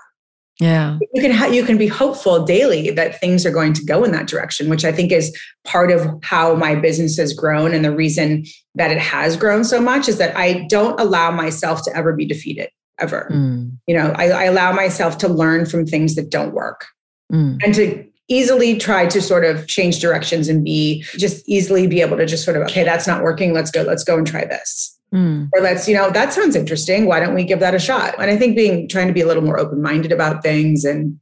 [0.60, 0.98] Yeah.
[1.12, 4.10] You can ha- you can be hopeful daily that things are going to go in
[4.10, 7.94] that direction, which I think is part of how my business has grown and the
[7.94, 8.44] reason
[8.74, 12.26] that it has grown so much is that I don't allow myself to ever be
[12.26, 13.28] defeated ever.
[13.32, 13.78] Mm.
[13.86, 16.86] You know, I, I, allow myself to learn from things that don't work
[17.32, 17.56] mm.
[17.64, 22.16] and to easily try to sort of change directions and be just easily be able
[22.16, 23.52] to just sort of okay, that's not working.
[23.52, 23.82] Let's go.
[23.82, 24.97] Let's go and try this.
[25.14, 25.48] Mm.
[25.54, 27.06] Or let's, you know, that sounds interesting.
[27.06, 28.14] Why don't we give that a shot?
[28.20, 31.18] And I think being trying to be a little more open minded about things and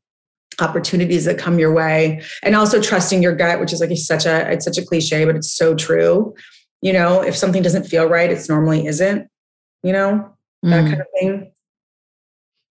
[0.61, 4.51] opportunities that come your way and also trusting your gut which is like such a
[4.51, 6.35] it's such a cliche but it's so true
[6.81, 9.29] you know if something doesn't feel right it's normally isn't
[9.83, 10.89] you know that mm.
[10.89, 11.53] kind of thing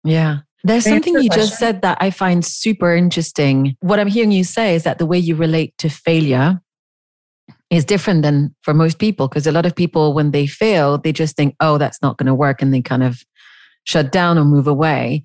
[0.03, 1.39] yeah there's something you question.
[1.39, 3.77] just said that I find super interesting.
[3.79, 6.59] What I'm hearing you say is that the way you relate to failure
[7.69, 11.11] is different than for most people because a lot of people when they fail they
[11.11, 13.23] just think oh that's not going to work and they kind of
[13.83, 15.23] shut down or move away.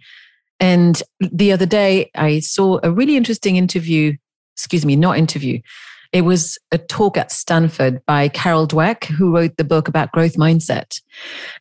[0.60, 4.14] And the other day i saw a really interesting interview
[4.56, 5.60] excuse me not interview.
[6.12, 10.36] It was a talk at stanford by carol dweck who wrote the book about growth
[10.36, 11.00] mindset.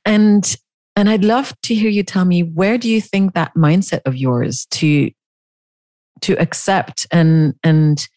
[0.06, 0.56] And
[0.96, 4.15] and i'd love to hear you tell me where do you think that mindset of
[4.15, 5.12] yours to
[6.22, 8.08] to accept and and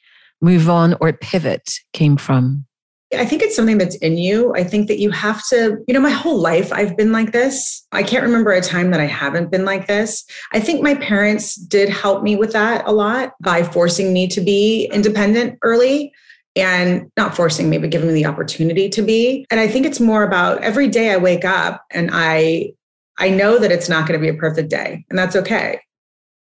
[0.44, 2.66] move on or pivot came from?
[3.12, 4.52] I think it's something that's in you.
[4.54, 7.86] I think that you have to, you know, my whole life I've been like this.
[7.92, 10.24] I can't remember a time that I haven't been like this.
[10.52, 14.40] I think my parents did help me with that a lot by forcing me to
[14.40, 16.12] be independent early
[16.56, 19.46] and not forcing me, but giving me the opportunity to be.
[19.50, 22.72] And I think it's more about every day I wake up and I
[23.18, 25.80] I know that it's not going to be a perfect day, and that's okay.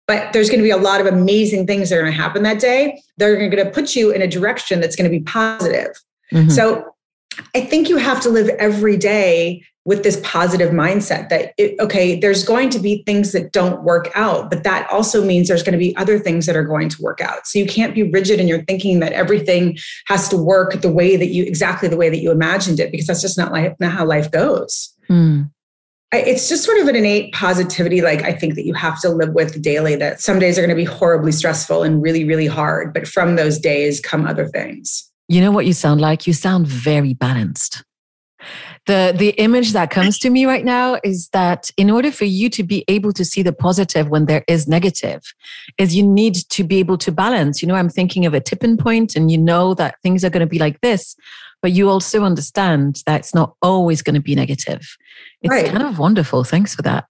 [0.10, 2.42] But there's going to be a lot of amazing things that are going to happen
[2.42, 3.00] that day.
[3.18, 5.92] They're going to put you in a direction that's going to be positive.
[6.34, 6.50] Mm-hmm.
[6.50, 6.96] So
[7.54, 12.20] I think you have to live every day with this positive mindset that it, okay
[12.20, 15.74] there's going to be things that don't work out but that also means there's going
[15.74, 18.40] to be other things that are going to work out so you can't be rigid
[18.42, 22.10] in your thinking that everything has to work the way that you exactly the way
[22.10, 25.50] that you imagined it because that's just not life not how life goes mm.
[26.12, 29.34] It's just sort of an innate positivity like i think that you have to live
[29.34, 32.94] with daily that some days are going to be horribly stressful and really really hard
[32.94, 35.10] but from those days come other things.
[35.28, 36.26] You know what you sound like?
[36.26, 37.84] You sound very balanced.
[38.88, 42.50] The the image that comes to me right now is that in order for you
[42.50, 45.22] to be able to see the positive when there is negative
[45.78, 47.62] is you need to be able to balance.
[47.62, 50.48] You know i'm thinking of a tipping point and you know that things are going
[50.48, 51.16] to be like this
[51.62, 54.98] but you also understand that it's not always going to be negative
[55.42, 55.68] it's right.
[55.68, 57.06] kind of wonderful thanks for that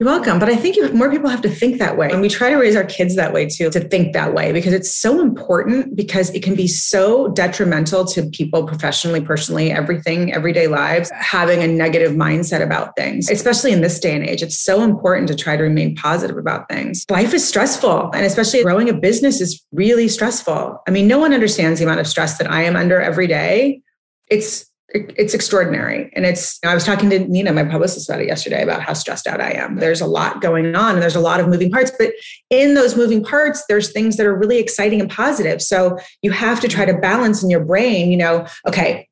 [0.00, 0.38] you're welcome.
[0.38, 2.08] But I think more people have to think that way.
[2.12, 4.72] And we try to raise our kids that way too, to think that way, because
[4.72, 10.68] it's so important because it can be so detrimental to people professionally, personally, everything, everyday
[10.68, 14.40] lives, having a negative mindset about things, especially in this day and age.
[14.40, 17.04] It's so important to try to remain positive about things.
[17.10, 18.12] Life is stressful.
[18.14, 20.80] And especially growing a business is really stressful.
[20.86, 23.82] I mean, no one understands the amount of stress that I am under every day.
[24.28, 26.10] It's it's extraordinary.
[26.14, 29.26] And it's, I was talking to Nina, my publicist, about it yesterday about how stressed
[29.26, 29.76] out I am.
[29.76, 32.12] There's a lot going on and there's a lot of moving parts, but
[32.48, 35.60] in those moving parts, there's things that are really exciting and positive.
[35.60, 39.06] So you have to try to balance in your brain, you know, okay,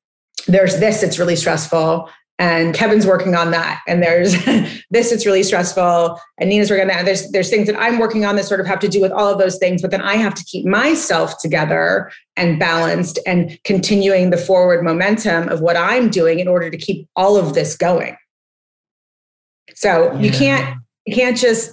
[0.47, 3.81] there's this, it's really stressful and Kevin's working on that.
[3.87, 4.33] And there's
[4.91, 6.21] this, it's really stressful.
[6.39, 7.05] And Nina's working on that.
[7.05, 9.33] There's there's things that I'm working on that sort of have to do with all
[9.33, 9.81] of those things.
[9.81, 15.49] But then I have to keep myself together and balanced and continuing the forward momentum
[15.49, 18.17] of what I'm doing in order to keep all of this going.
[19.75, 20.21] So yeah.
[20.21, 21.73] you can't you can't just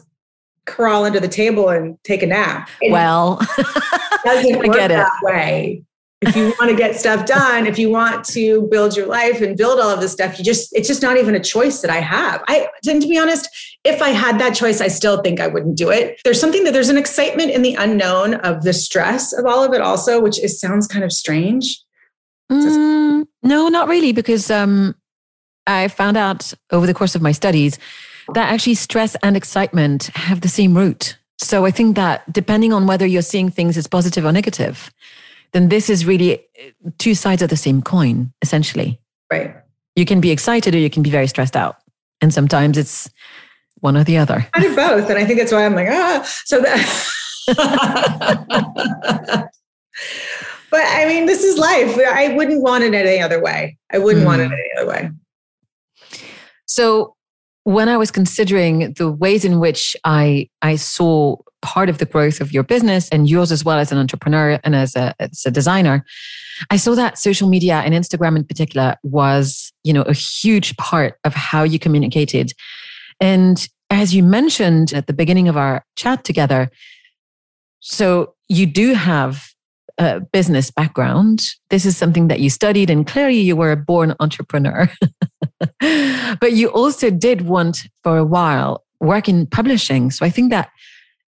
[0.66, 2.70] crawl under the table and take a nap.
[2.82, 3.42] It well,
[4.24, 5.84] doesn't work that way
[6.28, 9.58] if you want to get stuff done, if you want to build your life and
[9.58, 12.00] build all of this stuff, you just, it's just not even a choice that I
[12.00, 12.44] have.
[12.48, 13.50] I, and to be honest,
[13.84, 16.20] if I had that choice, I still think I wouldn't do it.
[16.24, 19.74] There's something that there's an excitement in the unknown of the stress of all of
[19.74, 21.82] it also, which is sounds kind of strange.
[22.52, 24.96] Mm, no, not really, because um,
[25.68, 27.80] I found out over the course of my studies
[28.34, 31.18] that actually stress and excitement have the same root.
[31.40, 34.92] So I think that depending on whether you're seeing things as positive or negative,
[35.54, 39.00] then this is really uh, two sides of the same coin, essentially.
[39.32, 39.56] Right.
[39.96, 41.78] You can be excited or you can be very stressed out.
[42.22, 43.10] And sometimes it's
[43.80, 44.48] one or the other.
[44.54, 45.10] I do both.
[45.10, 46.24] And I think that's why I'm like, ah.
[46.46, 47.10] So that.
[50.72, 51.98] but I mean, this is life.
[51.98, 53.78] I wouldn't want it any other way.
[53.92, 54.28] I wouldn't mm.
[54.28, 54.54] want it mm.
[54.54, 55.12] any other way.
[56.66, 57.13] So
[57.64, 62.42] when I was considering the ways in which I I saw part of the growth
[62.42, 65.52] of your business and yours as well as an entrepreneur and as a, as a
[65.52, 66.06] designer,
[66.70, 71.18] I saw that social media and Instagram in particular was, you know, a huge part
[71.24, 72.52] of how you communicated.
[73.22, 76.70] And as you mentioned at the beginning of our chat together,
[77.80, 79.53] so you do have
[79.98, 81.44] a business background.
[81.70, 84.90] This is something that you studied, and clearly you were a born entrepreneur.
[86.40, 90.12] but you also did want for a while work in publishing.
[90.12, 90.70] So I think that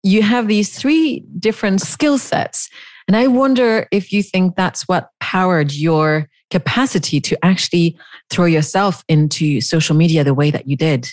[0.03, 2.69] you have these three different skill sets.
[3.07, 7.97] And I wonder if you think that's what powered your capacity to actually
[8.29, 11.09] throw yourself into social media the way that you did.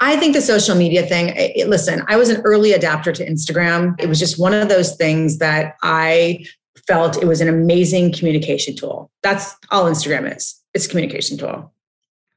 [0.00, 3.94] I think the social media thing, it, listen, I was an early adapter to Instagram.
[4.00, 6.44] It was just one of those things that I
[6.86, 9.10] felt it was an amazing communication tool.
[9.22, 10.60] That's all Instagram is.
[10.74, 11.72] It's a communication tool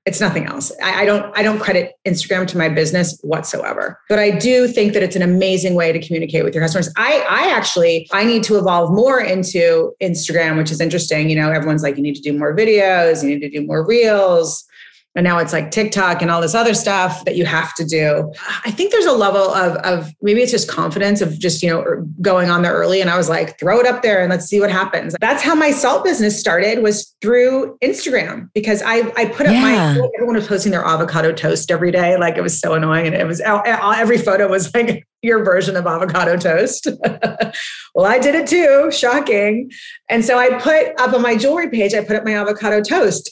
[0.05, 0.71] it's nothing else.
[0.83, 3.99] I, I, don't I don't credit Instagram to my business whatsoever.
[4.07, 6.93] But I do think that it's an amazing way to communicate with your customers.
[6.95, 11.29] I I actually I need to evolve more into Instagram, which is interesting.
[11.29, 13.85] You know, everyone's like, you need to do more videos, you need to do more
[13.85, 14.63] reels.
[15.15, 18.34] And now it's like TikTok and all this other stuff that you have to do.
[18.65, 21.82] I think there's a level of, of maybe it's just confidence of just, you know,
[21.82, 22.99] er, going on there early.
[22.99, 25.15] And I was like, throw it up there and let's see what happens.
[25.21, 29.62] That's how my salt business started was through Instagram because I, I put up yeah.
[29.62, 32.17] my, everyone was posting their avocado toast every day.
[32.17, 33.08] Like it was so annoying.
[33.08, 36.88] And it was, every photo was like your version of avocado toast.
[37.95, 38.91] well, I did it too.
[38.91, 39.71] Shocking.
[40.10, 43.32] And so I put up on my jewelry page, I put up my avocado toast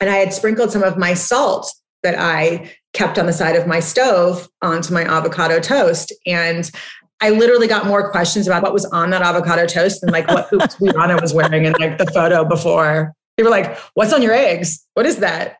[0.00, 3.66] and I had sprinkled some of my salt that I kept on the side of
[3.66, 6.12] my stove onto my avocado toast.
[6.26, 6.70] And
[7.20, 10.46] I literally got more questions about what was on that avocado toast than like what
[10.50, 13.12] hoops Rihanna was wearing in like the photo before.
[13.36, 14.86] They were like, "What's on your eggs?
[14.94, 15.56] What is that?"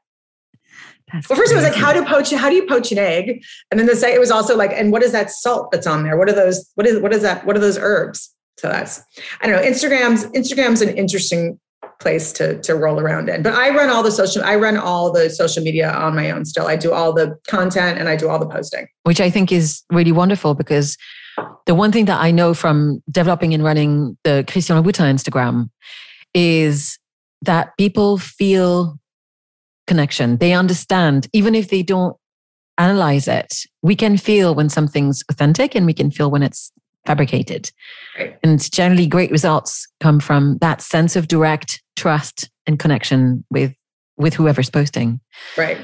[1.12, 1.66] That's well, first crazy.
[1.66, 2.32] it was like, "How do poach?
[2.32, 4.92] How do you poach an egg?" And then the second it was also like, "And
[4.92, 6.16] what is that salt that's on there?
[6.16, 6.70] What are those?
[6.74, 7.44] What is what is that?
[7.44, 9.02] What are those herbs?" So that's
[9.40, 9.68] I don't know.
[9.68, 11.58] Instagram's Instagram's an interesting
[12.00, 13.42] place to to roll around in.
[13.42, 16.44] But I run all the social I run all the social media on my own
[16.44, 16.66] still.
[16.66, 18.86] I do all the content and I do all the posting.
[19.04, 20.96] Which I think is really wonderful because
[21.66, 25.68] the one thing that I know from developing and running the Christian Louboutin Instagram
[26.34, 26.98] is
[27.42, 28.98] that people feel
[29.86, 30.38] connection.
[30.38, 32.16] They understand, even if they don't
[32.78, 33.64] analyze it.
[33.82, 36.72] We can feel when something's authentic and we can feel when it's
[37.06, 37.70] fabricated.
[38.18, 38.36] Right.
[38.42, 43.74] And generally, great results come from that sense of direct trust and connection with
[44.16, 45.20] with whoever's posting.
[45.56, 45.78] Right.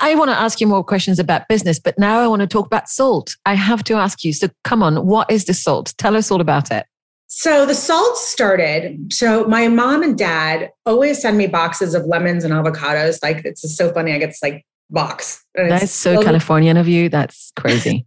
[0.00, 2.66] I want to ask you more questions about business, but now I want to talk
[2.66, 3.30] about salt.
[3.46, 4.32] I have to ask you.
[4.32, 5.94] So, come on, what is the salt?
[5.98, 6.86] Tell us all about it.
[7.28, 9.12] So the salt started.
[9.12, 13.22] So my mom and dad always send me boxes of lemons and avocados.
[13.22, 14.12] Like it's so funny.
[14.12, 15.44] I get this like box.
[15.54, 17.10] That's so Californian of you.
[17.10, 18.06] That's crazy.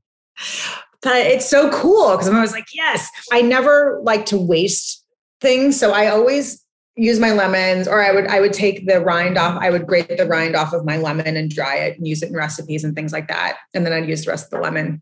[1.03, 5.05] but it's so cool because I'm always like, yes, I never like to waste
[5.39, 5.79] things.
[5.79, 6.60] So I always
[6.95, 9.57] use my lemons or I would I would take the rind off.
[9.61, 12.29] I would grate the rind off of my lemon and dry it and use it
[12.29, 13.57] in recipes and things like that.
[13.73, 15.01] And then I'd use the rest of the lemon.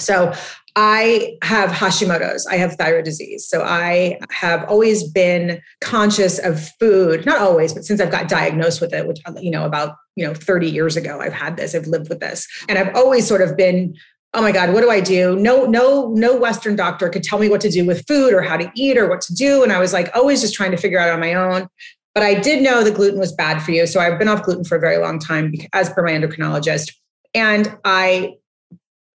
[0.00, 0.32] So
[0.76, 2.46] I have Hashimoto's.
[2.46, 3.48] I have thyroid disease.
[3.48, 8.80] So I have always been conscious of food, not always, but since I've got diagnosed
[8.80, 11.88] with it, which, you know, about, you know, 30 years ago, I've had this, I've
[11.88, 12.46] lived with this.
[12.68, 13.96] And I've always sort of been
[14.34, 15.36] oh my god what do i do?
[15.36, 18.56] No no no western doctor could tell me what to do with food or how
[18.56, 19.62] to eat or what to do.
[19.62, 21.68] And i was like always just trying to figure out on my own.
[22.14, 23.86] But i did know that gluten was bad for you.
[23.86, 26.92] So i've been off gluten for a very long time as per my endocrinologist.
[27.34, 28.34] And i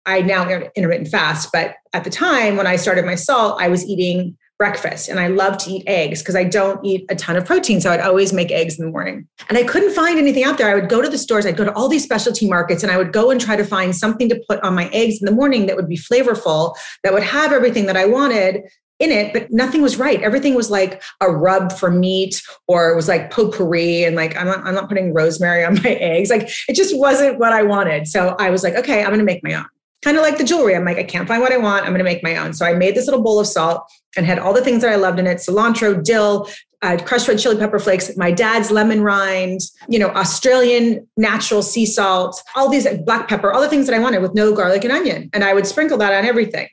[0.06, 1.50] i now intermittent fast.
[1.54, 5.28] But at the time when i started my salt i was eating breakfast and I
[5.28, 7.82] love to eat eggs because I don't eat a ton of protein.
[7.82, 9.28] So I'd always make eggs in the morning.
[9.50, 10.70] And I couldn't find anything out there.
[10.70, 12.98] I would go to the stores, I'd go to all these specialty markets and I
[12.98, 15.66] would go and try to find something to put on my eggs in the morning
[15.66, 18.64] that would be flavorful, that would have everything that I wanted
[19.00, 20.22] in it, but nothing was right.
[20.22, 24.48] Everything was like a rub for meat or it was like potpourri and like I'm
[24.48, 26.30] not, I'm not putting rosemary on my eggs.
[26.30, 28.08] Like it just wasn't what I wanted.
[28.08, 29.66] So I was like, okay, I'm going to make my own
[30.04, 30.76] kind of like the jewelry.
[30.76, 31.86] I'm like, I can't find what I want.
[31.86, 32.54] I'm going to make my own.
[32.54, 34.96] So I made this little bowl of salt and had all the things that I
[34.96, 36.50] loved in it cilantro, dill,
[36.82, 41.86] uh, crushed red chili pepper flakes, my dad's lemon rind, you know, Australian natural sea
[41.86, 44.92] salt, all these black pepper, all the things that I wanted with no garlic and
[44.92, 45.30] onion.
[45.34, 46.68] And I would sprinkle that on everything.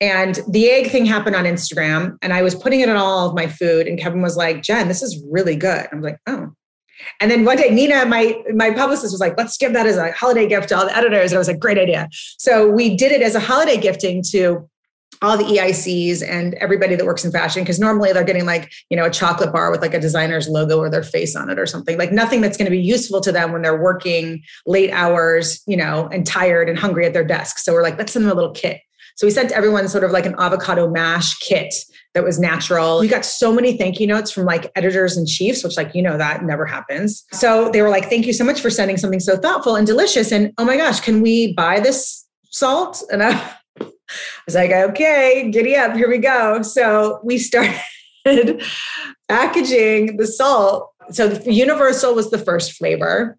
[0.00, 3.34] And the egg thing happened on Instagram, and I was putting it on all of
[3.34, 3.86] my food.
[3.86, 5.86] And Kevin was like, Jen, this is really good.
[5.90, 6.50] I'm like, oh,
[7.20, 10.12] and then one day, Nina, my my publicist, was like, "Let's give that as a
[10.12, 13.12] holiday gift to all the editors." And I was like, "Great idea!" So we did
[13.12, 14.68] it as a holiday gifting to
[15.22, 18.96] all the EICs and everybody that works in fashion because normally they're getting like you
[18.96, 21.66] know a chocolate bar with like a designer's logo or their face on it or
[21.66, 25.62] something like nothing that's going to be useful to them when they're working late hours
[25.66, 28.32] you know and tired and hungry at their desk so we're like let's send them
[28.32, 28.80] a little kit
[29.14, 31.72] so we sent everyone sort of like an avocado mash kit
[32.16, 32.98] that was natural.
[32.98, 36.00] We got so many thank you notes from like editors and chiefs, which like, you
[36.00, 37.26] know, that never happens.
[37.32, 40.32] So they were like, thank you so much for sending something so thoughtful and delicious.
[40.32, 43.02] And oh my gosh, can we buy this salt?
[43.12, 43.52] And I
[44.46, 46.62] was like, okay, giddy up, here we go.
[46.62, 47.78] So we started
[49.28, 50.90] packaging the salt.
[51.10, 53.36] So the universal was the first flavor.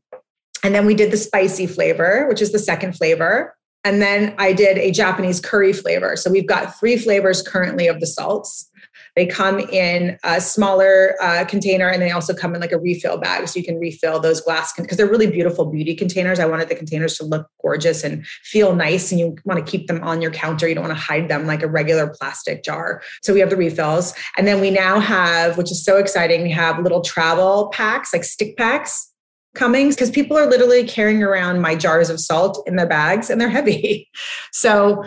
[0.64, 3.57] And then we did the spicy flavor, which is the second flavor.
[3.84, 6.16] And then I did a Japanese curry flavor.
[6.16, 8.70] So we've got three flavors currently of the salts.
[9.16, 13.18] They come in a smaller uh, container and they also come in like a refill
[13.18, 13.48] bag.
[13.48, 16.40] So you can refill those glass because con- they're really beautiful beauty containers.
[16.40, 19.12] I wanted the containers to look gorgeous and feel nice.
[19.12, 20.68] And you want to keep them on your counter.
[20.68, 23.02] You don't want to hide them like a regular plastic jar.
[23.24, 24.14] So we have the refills.
[24.38, 28.24] And then we now have, which is so exciting, we have little travel packs, like
[28.24, 29.12] stick packs
[29.58, 33.40] coming because people are literally carrying around my jars of salt in their bags and
[33.40, 34.10] they're heavy.
[34.52, 35.04] So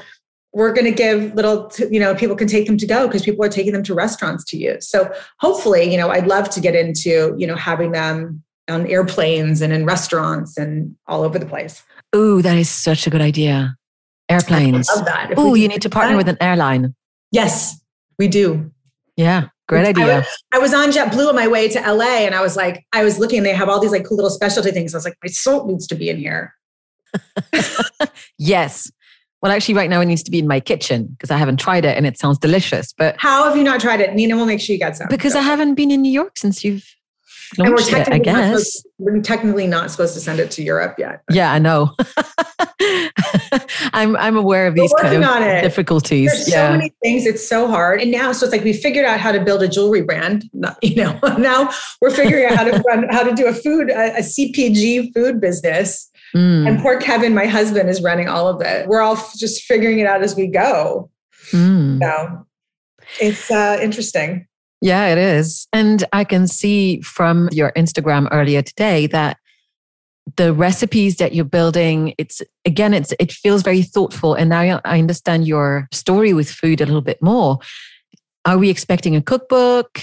[0.52, 3.44] we're going to give little, you know, people can take them to go because people
[3.44, 4.88] are taking them to restaurants to use.
[4.88, 9.60] So hopefully, you know, I'd love to get into, you know, having them on airplanes
[9.60, 11.82] and in restaurants and all over the place.
[12.14, 13.76] Ooh, that is such a good idea.
[14.28, 14.88] Airplanes.
[14.88, 15.34] I love that.
[15.36, 16.18] Oh, you need to partner that.
[16.18, 16.94] with an airline.
[17.32, 17.80] Yes,
[18.18, 18.70] we do.
[19.16, 19.48] Yeah.
[19.70, 20.16] Great idea.
[20.16, 22.84] I was, I was, on JetBlue on my way to LA and I was like,
[22.92, 24.92] I was looking, they have all these like cool little specialty things.
[24.94, 26.54] I was like, my salt needs to be in here.
[28.38, 28.90] yes.
[29.40, 31.84] Well, actually, right now it needs to be in my kitchen because I haven't tried
[31.84, 32.92] it and it sounds delicious.
[32.92, 34.12] But how have you not tried it?
[34.12, 35.06] Nina will make sure you get some.
[35.08, 36.84] Because I haven't been in New York since you've
[37.58, 38.82] and we're technically, I guess.
[38.98, 41.22] we're technically not supposed to send it to Europe yet.
[41.26, 41.36] But.
[41.36, 41.94] Yeah, I know.
[43.92, 46.30] I'm I'm aware of these kind of difficulties.
[46.30, 46.68] There's yeah.
[46.68, 47.26] so many things.
[47.26, 48.00] It's so hard.
[48.00, 50.48] And now, so it's like we figured out how to build a jewelry brand.
[50.82, 51.70] You know, now
[52.00, 55.40] we're figuring out how to run, how to do a food, a, a CPG food
[55.40, 56.10] business.
[56.34, 56.68] Mm.
[56.68, 58.86] And poor Kevin, my husband, is running all of it.
[58.86, 61.10] We're all just figuring it out as we go.
[61.50, 62.00] Mm.
[62.00, 62.46] So
[63.20, 64.46] it's uh, interesting.
[64.80, 65.68] Yeah, it is.
[65.72, 69.36] And I can see from your Instagram earlier today that
[70.36, 74.34] the recipes that you're building it's again it's it feels very thoughtful.
[74.34, 77.58] And now i understand your story with food a little bit more.
[78.44, 80.00] Are we expecting a cookbook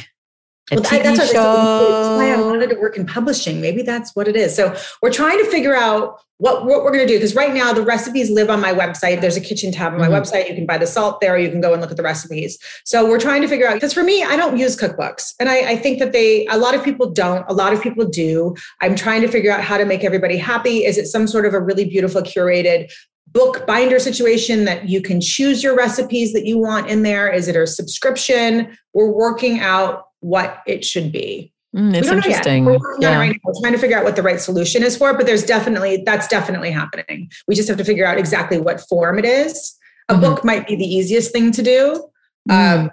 [0.71, 2.17] well, TV that's, show?
[2.17, 3.61] why I wanted to work in publishing.
[3.61, 4.55] Maybe that's what it is.
[4.55, 7.17] So we're trying to figure out what, what we're going to do.
[7.17, 9.21] Because right now the recipes live on my website.
[9.21, 10.15] There's a kitchen tab on my mm-hmm.
[10.15, 10.49] website.
[10.49, 11.37] You can buy the salt there.
[11.37, 12.59] You can go and look at the recipes.
[12.83, 15.33] So we're trying to figure out, because for me, I don't use cookbooks.
[15.39, 18.05] And I, I think that they, a lot of people don't, a lot of people
[18.05, 18.55] do.
[18.81, 20.85] I'm trying to figure out how to make everybody happy.
[20.85, 22.91] Is it some sort of a really beautiful curated
[23.27, 27.31] book binder situation that you can choose your recipes that you want in there?
[27.31, 28.77] Is it a subscription?
[28.93, 31.53] We're working out what it should be.
[31.75, 32.65] Mm, it's interesting.
[32.65, 33.17] We're yeah.
[33.17, 35.43] right We're trying to figure out what the right solution is for it, but there's
[35.43, 37.29] definitely that's definitely happening.
[37.47, 39.75] We just have to figure out exactly what form it is.
[40.09, 40.21] A mm-hmm.
[40.21, 42.09] book might be the easiest thing to do.
[42.49, 42.83] Mm.
[42.83, 42.91] Um,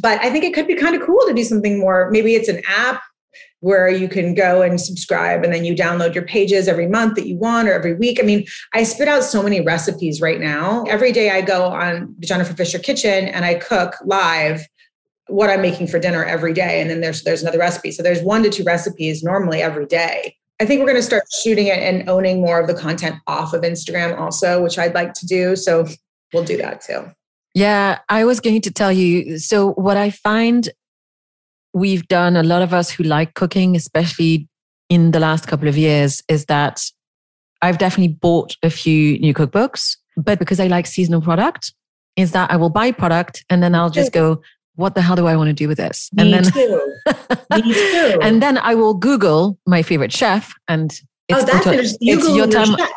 [0.00, 2.10] but I think it could be kind of cool to do something more.
[2.10, 3.02] Maybe it's an app
[3.60, 7.26] where you can go and subscribe and then you download your pages every month that
[7.26, 8.20] you want or every week.
[8.20, 10.84] I mean, I spit out so many recipes right now.
[10.84, 14.64] Every day I go on Jennifer Fisher Kitchen and I cook live
[15.28, 16.80] what I'm making for dinner every day.
[16.80, 17.92] And then there's there's another recipe.
[17.92, 20.36] So there's one to two recipes normally every day.
[20.60, 23.52] I think we're going to start shooting it and owning more of the content off
[23.52, 25.54] of Instagram also, which I'd like to do.
[25.54, 25.86] So
[26.32, 27.12] we'll do that too.
[27.54, 29.38] Yeah, I was going to tell you.
[29.38, 30.68] So what I find
[31.72, 34.48] we've done, a lot of us who like cooking, especially
[34.88, 36.82] in the last couple of years, is that
[37.62, 41.72] I've definitely bought a few new cookbooks, but because I like seasonal product,
[42.16, 44.42] is that I will buy product and then I'll just go,
[44.78, 46.08] what the hell do I want to do with this?
[46.12, 46.94] Me and then, too.
[47.50, 48.18] Me too.
[48.22, 50.92] and then I will Google my favorite chef, and
[51.28, 52.08] it's oh, that's interesting.
[52.08, 52.78] You it's Yotam.
[52.78, 52.90] Chef.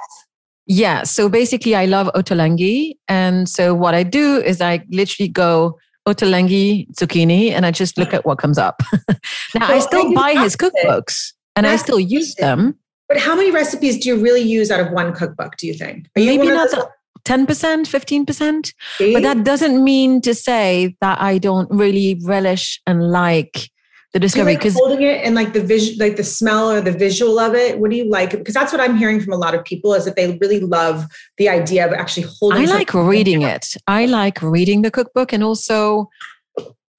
[0.67, 1.03] Yeah.
[1.03, 6.87] So basically, I love ottolenghi, and so what I do is I literally go ottolenghi
[6.93, 8.81] zucchini, and I just look at what comes up.
[9.55, 12.77] now I still buy his cookbooks, and I still use them.
[13.09, 15.57] But how many recipes do you really use out of one cookbook?
[15.57, 16.05] Do you think?
[16.15, 16.69] Are Maybe not.
[16.69, 16.87] The,
[17.23, 18.73] 10%, 15%.
[19.13, 23.69] But that doesn't mean to say that I don't really relish and like
[24.13, 26.91] the discovery because like holding it and like the vision like the smell or the
[26.91, 29.55] visual of it what do you like because that's what i'm hearing from a lot
[29.55, 31.05] of people is that they really love
[31.37, 32.69] the idea of actually holding it.
[32.69, 36.09] i like reading it i like reading the cookbook and also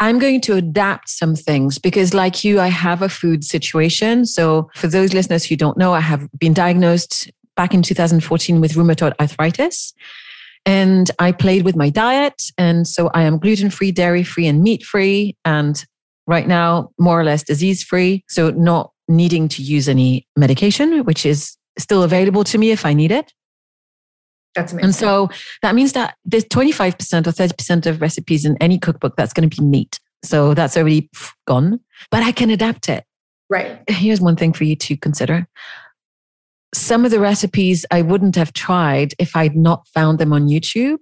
[0.00, 4.70] i'm going to adapt some things because like you i have a food situation so
[4.74, 9.12] for those listeners who don't know i have been diagnosed back in 2014 with rheumatoid
[9.20, 9.92] arthritis.
[10.64, 12.42] And I played with my diet.
[12.56, 15.36] And so I am gluten free, dairy free, and meat free.
[15.44, 15.84] And
[16.26, 18.24] right now, more or less disease free.
[18.28, 22.94] So not needing to use any medication, which is still available to me if I
[22.94, 23.32] need it.
[24.54, 24.84] That's amazing.
[24.84, 25.30] And so
[25.62, 29.56] that means that there's 25% or 30% of recipes in any cookbook that's going to
[29.56, 29.98] be meat.
[30.24, 31.10] So that's already
[31.46, 31.80] gone,
[32.10, 33.04] but I can adapt it.
[33.50, 33.82] Right.
[33.88, 35.48] Here's one thing for you to consider
[36.74, 40.98] some of the recipes I wouldn't have tried if I'd not found them on YouTube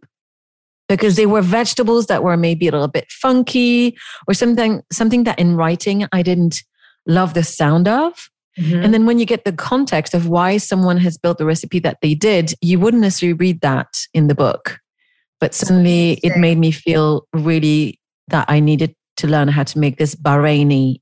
[0.89, 3.97] because they were vegetables that were maybe a little bit funky
[4.27, 6.63] or something something that in writing I didn't
[7.07, 8.29] love the sound of.
[8.59, 8.83] Mm-hmm.
[8.83, 11.99] And then when you get the context of why someone has built the recipe that
[12.03, 14.81] they did, you wouldn't necessarily read that in the book.
[15.39, 19.97] But suddenly it made me feel really that I needed to learn how to make
[19.97, 21.01] this Bahraini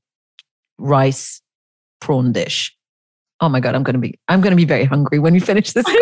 [0.77, 1.41] rice
[1.99, 2.73] prawn dish
[3.41, 5.71] oh my god i'm going to be i'm to be very hungry when we finish
[5.73, 5.95] this call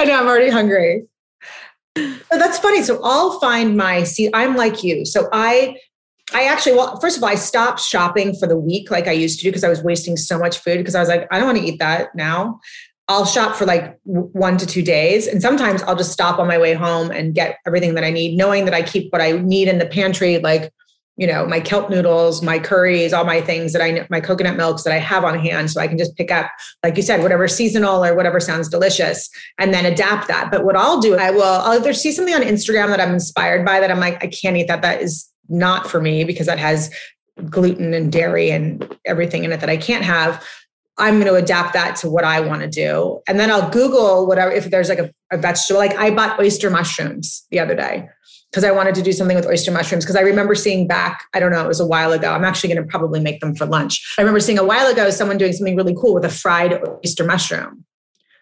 [0.00, 1.04] I know, i'm already hungry.
[1.96, 5.76] So that's funny so i'll find my see i'm like you so i
[6.32, 9.38] i actually well first of all i stopped shopping for the week like i used
[9.40, 11.46] to do because i was wasting so much food because i was like i don't
[11.46, 12.60] want to eat that now.
[13.08, 15.26] I'll shop for like one to two days.
[15.26, 18.36] And sometimes I'll just stop on my way home and get everything that I need,
[18.36, 20.70] knowing that I keep what I need in the pantry, like
[21.18, 24.84] you know, my kelp noodles, my curries, all my things that I, my coconut milks
[24.84, 25.68] that I have on hand.
[25.68, 26.48] So I can just pick up,
[26.84, 30.52] like you said, whatever seasonal or whatever sounds delicious and then adapt that.
[30.52, 33.66] But what I'll do, I will, I'll either see something on Instagram that I'm inspired
[33.66, 34.82] by that I'm like, I can't eat that.
[34.82, 36.88] That is not for me because that has
[37.50, 40.44] gluten and dairy and everything in it that I can't have.
[40.98, 43.20] I'm going to adapt that to what I want to do.
[43.26, 46.70] And then I'll Google whatever, if there's like a, a vegetable, like I bought oyster
[46.70, 48.08] mushrooms the other day
[48.50, 50.04] because I wanted to do something with oyster mushrooms.
[50.04, 52.32] Because I remember seeing back, I don't know, it was a while ago.
[52.32, 54.14] I'm actually going to probably make them for lunch.
[54.18, 57.24] I remember seeing a while ago someone doing something really cool with a fried oyster
[57.24, 57.84] mushroom.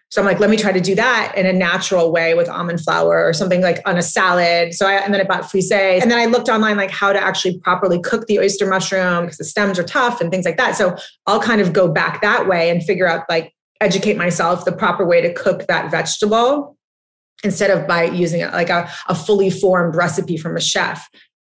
[0.09, 2.79] So I'm like, let me try to do that in a natural way with almond
[2.79, 4.73] flour or something like on a salad.
[4.73, 5.69] So I, and then I bought frise.
[5.69, 9.37] And then I looked online, like how to actually properly cook the oyster mushroom because
[9.37, 10.77] the stems are tough and things like that.
[10.77, 10.95] So
[11.25, 15.05] I'll kind of go back that way and figure out, like, educate myself the proper
[15.05, 16.76] way to cook that vegetable
[17.43, 21.07] instead of by using like a, a fully formed recipe from a chef.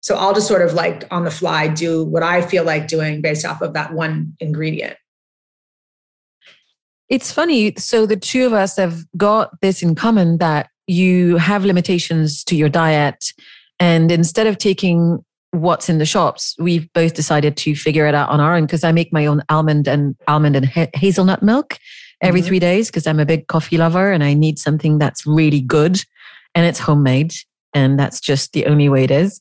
[0.01, 3.21] So I'll just sort of like on the fly do what I feel like doing
[3.21, 4.97] based off of that one ingredient.
[7.09, 7.75] It's funny.
[7.77, 12.57] So the two of us have got this in common that you have limitations to
[12.57, 13.33] your diet.
[13.81, 18.29] And instead of taking what's in the shops, we've both decided to figure it out
[18.29, 21.79] on our own because I make my own almond and almond and ha- hazelnut milk
[22.21, 22.49] every mm-hmm.
[22.49, 26.03] three days because I'm a big coffee lover and I need something that's really good
[26.55, 27.35] and it's homemade.
[27.75, 29.41] And that's just the only way it is.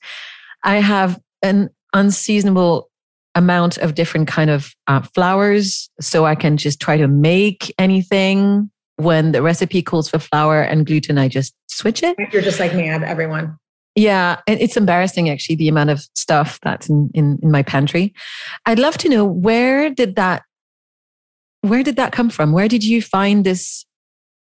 [0.63, 2.89] I have an unseasonable
[3.37, 8.69] amount of different kind of uh, flours so i can just try to make anything
[8.95, 12.71] when the recipe calls for flour and gluten i just switch it you're just like
[12.71, 13.55] have everyone
[13.93, 18.11] yeah it's embarrassing actually the amount of stuff that's in, in, in my pantry
[18.65, 20.41] i'd love to know where did that
[21.69, 23.85] where did that come from where did you find this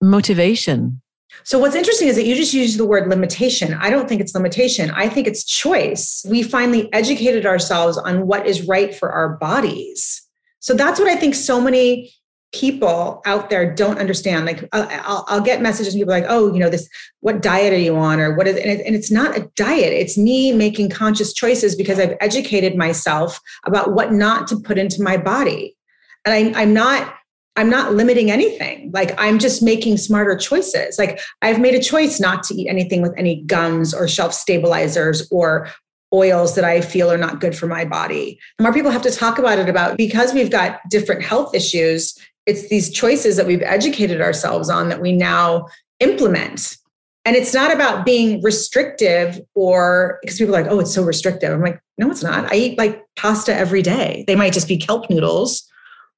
[0.01, 1.01] motivation
[1.45, 3.75] so what's interesting is that you just used the word limitation.
[3.75, 4.91] I don't think it's limitation.
[4.91, 6.25] I think it's choice.
[6.29, 10.27] We finally educated ourselves on what is right for our bodies.
[10.61, 12.13] So that's what I think so many
[12.53, 14.47] people out there don't understand.
[14.47, 16.89] Like uh, I'll, I'll get messages from people like, oh, you know, this,
[17.21, 18.21] what diet are you on?
[18.21, 19.93] Or what is, and, it, and it's not a diet.
[19.93, 25.03] It's me making conscious choices because I've educated myself about what not to put into
[25.03, 25.77] my body.
[26.25, 27.15] And I, I'm not
[27.59, 28.93] I'm not limiting anything.
[28.95, 30.97] Like I'm just making smarter choices.
[30.97, 35.27] Like I've made a choice not to eat anything with any gums or shelf stabilizers
[35.33, 35.69] or
[36.15, 38.39] oils that I feel are not good for my body.
[38.61, 42.17] More people have to talk about it about because we've got different health issues.
[42.47, 45.67] It's these choices that we've educated ourselves on that we now
[45.99, 46.77] implement.
[47.25, 51.53] And it's not about being restrictive or because people are like, oh, it's so restrictive.
[51.53, 52.51] I'm like, no, it's not.
[52.53, 54.25] I eat like pasta every day.
[54.29, 55.68] They might just be kelp noodles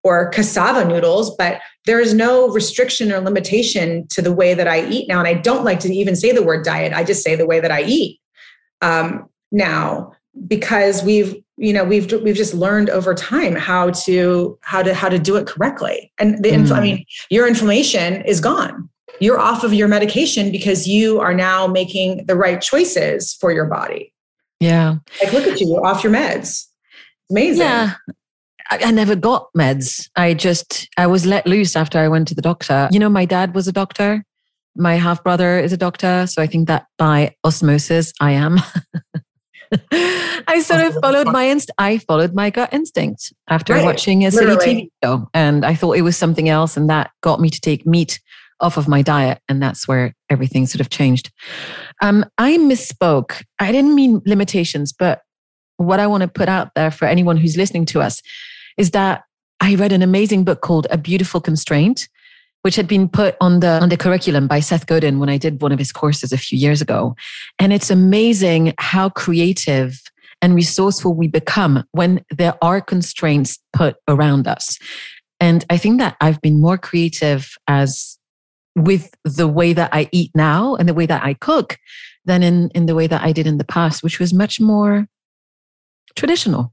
[0.02, 4.86] or cassava noodles, but there is no restriction or limitation to the way that I
[4.88, 5.18] eat now.
[5.18, 6.92] And I don't like to even say the word diet.
[6.92, 8.18] I just say the way that I eat
[8.80, 10.12] um, now
[10.46, 15.08] because we've you know we've we've just learned over time how to how to how
[15.08, 16.12] to do it correctly.
[16.18, 16.70] And the mm.
[16.72, 18.88] I mean, your inflammation is gone.
[19.20, 23.66] You're off of your medication because you are now making the right choices for your
[23.66, 24.14] body.
[24.60, 24.96] Yeah.
[25.22, 26.66] Like look at you, you're off your meds.
[27.30, 27.66] Amazing.
[27.66, 27.94] Yeah.
[28.70, 30.08] I, never got meds.
[30.16, 32.88] I just, I was let loose after I went to the doctor.
[32.92, 34.24] You know, my dad was a doctor.
[34.76, 36.26] My half brother is a doctor.
[36.28, 38.58] So I think that by osmosis, I am.
[39.92, 41.70] I sort of followed my inst.
[41.78, 43.84] I followed my gut instinct after right.
[43.84, 47.40] watching a silly TV show, and I thought it was something else, and that got
[47.40, 48.20] me to take meat
[48.60, 51.30] off of my diet, and that's where everything sort of changed.
[52.02, 53.44] Um, I misspoke.
[53.58, 55.22] I didn't mean limitations, but
[55.76, 58.20] what I want to put out there for anyone who's listening to us
[58.80, 59.24] is that
[59.60, 62.08] I read an amazing book called A Beautiful Constraint,
[62.62, 65.60] which had been put on the on the curriculum by Seth Godin when I did
[65.60, 67.14] one of his courses a few years ago.
[67.58, 70.00] And it's amazing how creative
[70.40, 74.78] and resourceful we become when there are constraints put around us.
[75.40, 78.18] And I think that I've been more creative as
[78.74, 81.76] with the way that I eat now and the way that I cook
[82.24, 85.06] than in, in the way that I did in the past, which was much more
[86.16, 86.72] traditional.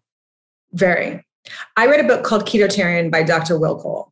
[0.72, 1.27] Very.
[1.76, 3.58] I read a book called Ketotarian by Dr.
[3.58, 4.12] Will Cole.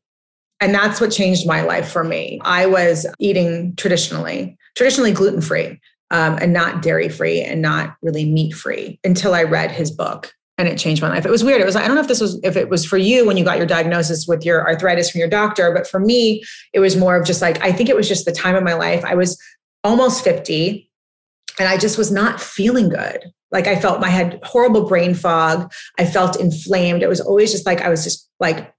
[0.61, 2.39] And that's what changed my life for me.
[2.43, 5.79] I was eating traditionally, traditionally gluten free,
[6.11, 10.33] um, and not dairy free and not really meat free until I read his book.
[10.57, 11.25] And it changed my life.
[11.25, 11.59] It was weird.
[11.59, 13.43] It was, I don't know if this was, if it was for you when you
[13.43, 17.17] got your diagnosis with your arthritis from your doctor, but for me, it was more
[17.17, 19.03] of just like, I think it was just the time of my life.
[19.03, 19.38] I was
[19.83, 20.84] almost 50
[21.59, 23.31] and I just was not feeling good.
[23.51, 25.71] Like I felt I had horrible brain fog.
[25.97, 27.03] I felt inflamed.
[27.03, 28.73] It was always just like I was just like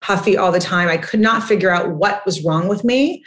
[0.00, 0.88] puffy all the time.
[0.88, 3.24] I could not figure out what was wrong with me.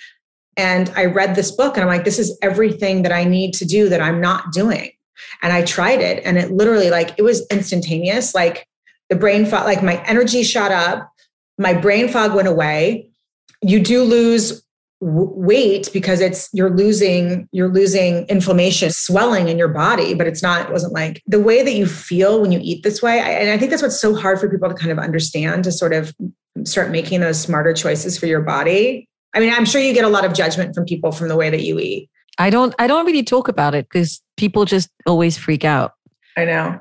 [0.57, 3.65] And I read this book and I'm like, this is everything that I need to
[3.65, 4.91] do that I'm not doing.
[5.41, 8.35] And I tried it and it literally like it was instantaneous.
[8.35, 8.67] Like
[9.09, 11.11] the brain fog, like my energy shot up,
[11.57, 13.09] my brain fog went away.
[13.61, 14.63] You do lose
[15.01, 20.67] weight because it's you're losing you're losing inflammation swelling in your body but it's not
[20.67, 23.57] it wasn't like the way that you feel when you eat this way and i
[23.57, 26.13] think that's what's so hard for people to kind of understand to sort of
[26.65, 29.07] start making those smarter choices for your body.
[29.33, 31.49] I mean i'm sure you get a lot of judgment from people from the way
[31.49, 32.09] that you eat.
[32.37, 35.93] I don't i don't really talk about it because people just always freak out.
[36.37, 36.79] I know.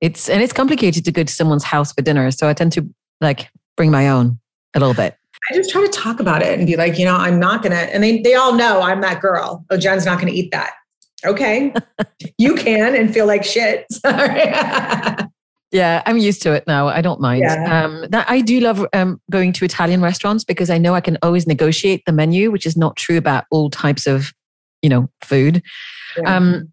[0.00, 2.88] It's and it's complicated to go to someone's house for dinner so i tend to
[3.20, 4.38] like bring my own
[4.74, 5.16] a little bit
[5.50, 7.74] I just try to talk about it and be like, you know, I'm not gonna,
[7.74, 9.64] and they they all know I'm that girl.
[9.70, 10.72] Oh, Jen's not gonna eat that.
[11.24, 11.72] Okay.
[12.38, 13.86] you can and feel like shit.
[13.92, 14.52] Sorry.
[15.72, 16.88] Yeah, I'm used to it now.
[16.88, 17.40] I don't mind.
[17.40, 17.84] Yeah.
[17.84, 21.16] Um, that I do love um, going to Italian restaurants because I know I can
[21.22, 24.32] always negotiate the menu, which is not true about all types of,
[24.82, 25.62] you know, food.
[26.18, 26.36] Yeah.
[26.36, 26.71] Um,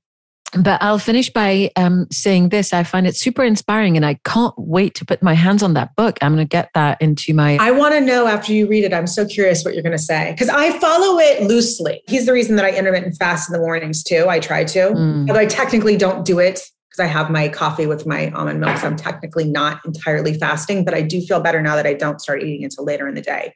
[0.58, 2.74] but I'll finish by um, saying this.
[2.74, 5.96] I find it super inspiring and I can't wait to put my hands on that
[5.96, 6.18] book.
[6.22, 7.58] I'm going to get that into my.
[7.60, 8.94] I want to know after you read it.
[8.94, 12.02] I'm so curious what you're going to say because I follow it loosely.
[12.08, 14.28] He's the reason that I intermittent fast in the mornings too.
[14.28, 15.28] I try to, mm.
[15.30, 18.78] although I technically don't do it because I have my coffee with my almond milk.
[18.78, 22.20] So I'm technically not entirely fasting, but I do feel better now that I don't
[22.20, 23.54] start eating until later in the day.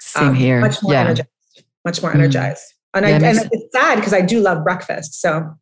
[0.00, 0.60] Same um, here.
[0.60, 1.00] Much more yeah.
[1.00, 1.28] energized.
[1.84, 2.16] Much more mm.
[2.16, 2.62] energized.
[2.94, 3.02] Mm.
[3.02, 5.20] And, yeah, I, and it's sad because I do love breakfast.
[5.20, 5.54] So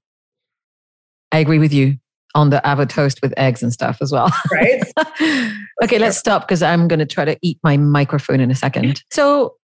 [1.35, 1.97] I agree with you
[2.37, 4.33] on the avocado toast with eggs and stuff as well.
[4.53, 4.83] Right.
[5.83, 9.03] okay, let's stop because I'm going to try to eat my microphone in a second.
[9.11, 9.57] So,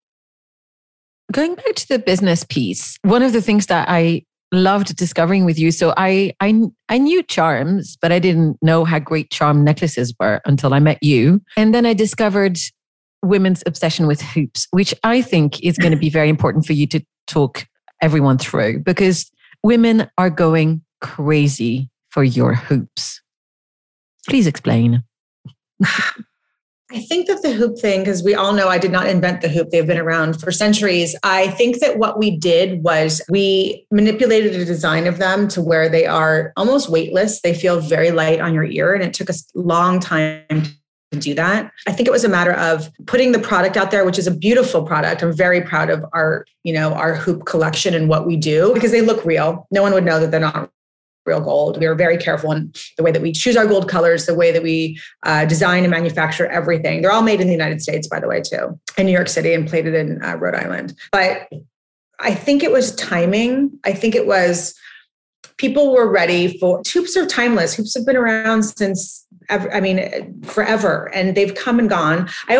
[1.31, 5.61] going back to the business piece, one of the things that I loved discovering with
[5.61, 5.71] you.
[5.71, 10.41] So I I I knew charms, but I didn't know how great charm necklaces were
[10.45, 11.41] until I met you.
[11.57, 12.59] And then I discovered
[13.23, 16.89] women's obsession with hoops, which I think is going to be very important for you
[16.89, 17.65] to talk
[18.03, 19.31] everyone through because
[19.63, 23.21] women are going crazy for your hoops.
[24.29, 25.05] Please explain.
[26.93, 29.49] I think that the hoop thing, because we all know I did not invent the
[29.49, 31.15] hoop, they've been around for centuries.
[31.23, 35.89] I think that what we did was we manipulated the design of them to where
[35.89, 37.43] they are almost weightless.
[37.43, 38.93] They feel very light on your ear.
[38.93, 40.45] And it took us a long time
[41.13, 41.71] to do that.
[41.87, 44.35] I think it was a matter of putting the product out there, which is a
[44.35, 45.23] beautiful product.
[45.23, 48.91] I'm very proud of our, you know, our hoop collection and what we do because
[48.91, 49.69] they look real.
[49.71, 50.71] No one would know that they're not
[51.27, 51.79] real gold.
[51.79, 54.53] We are very careful in the way that we choose our gold colors, the way
[54.53, 57.03] that we uh, design and manufacture everything.
[57.03, 59.53] They're all made in the United States, by the way, too, in New York City
[59.53, 60.95] and plated in uh, Rhode Island.
[61.13, 61.49] But
[62.19, 63.79] I think it was timing.
[63.85, 64.75] I think it was
[65.57, 67.75] people were ready for hoops are timeless.
[67.75, 72.29] Hoops have been around since, I mean, forever, and they've come and gone.
[72.49, 72.57] I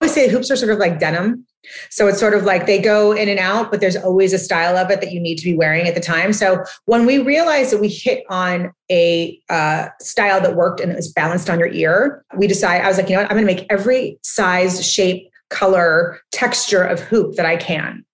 [0.00, 1.46] always say hoops are sort of like denim
[1.90, 4.76] so it's sort of like they go in and out, but there's always a style
[4.76, 6.32] of it that you need to be wearing at the time.
[6.32, 10.96] So when we realized that we hit on a uh, style that worked and it
[10.96, 13.46] was balanced on your ear, we decided, I was like, you know what, I'm going
[13.46, 18.04] to make every size, shape, color, texture of hoop that I can.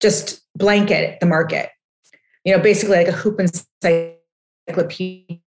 [0.00, 1.70] Just blanket the market.
[2.44, 5.40] You know, basically like a hoop encyclopedia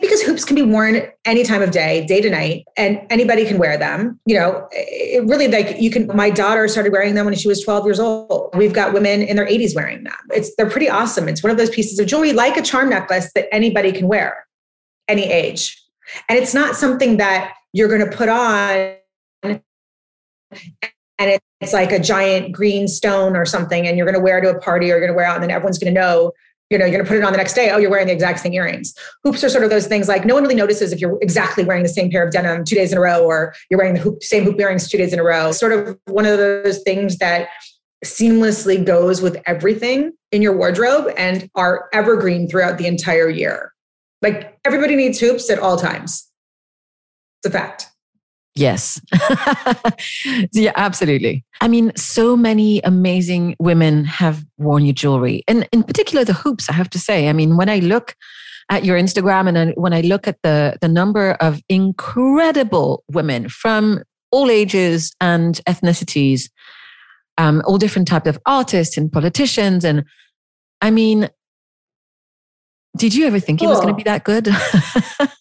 [0.00, 3.58] because hoops can be worn any time of day, day to night, and anybody can
[3.58, 4.20] wear them.
[4.26, 6.06] You know, it really like you can.
[6.14, 8.54] My daughter started wearing them when she was 12 years old.
[8.54, 10.14] We've got women in their 80s wearing them.
[10.30, 11.28] It's they're pretty awesome.
[11.28, 14.46] It's one of those pieces of jewelry like a charm necklace that anybody can wear,
[15.08, 15.82] any age,
[16.28, 18.94] and it's not something that you're going to put on
[21.18, 24.42] and it's like a giant green stone or something and you're going to wear it
[24.42, 26.00] to a party or you're going to wear it out and then everyone's going to
[26.00, 26.32] know
[26.70, 27.70] you know, you're going to put it on the next day.
[27.70, 28.94] Oh, you're wearing the exact same earrings.
[29.24, 31.82] Hoops are sort of those things like no one really notices if you're exactly wearing
[31.82, 34.22] the same pair of denim two days in a row or you're wearing the hoop,
[34.22, 35.50] same hoop earrings two days in a row.
[35.52, 37.48] Sort of one of those things that
[38.04, 43.72] seamlessly goes with everything in your wardrobe and are evergreen throughout the entire year.
[44.20, 46.30] Like everybody needs hoops at all times.
[47.42, 47.87] It's a fact.
[48.58, 49.00] Yes.
[50.52, 51.44] yeah, absolutely.
[51.60, 56.68] I mean, so many amazing women have worn your jewelry, and in particular the hoops.
[56.68, 58.16] I have to say, I mean, when I look
[58.68, 64.02] at your Instagram and when I look at the the number of incredible women from
[64.32, 66.50] all ages and ethnicities,
[67.38, 70.04] um, all different types of artists and politicians, and
[70.80, 71.28] I mean,
[72.96, 73.68] did you ever think cool.
[73.68, 74.48] it was going to be that good?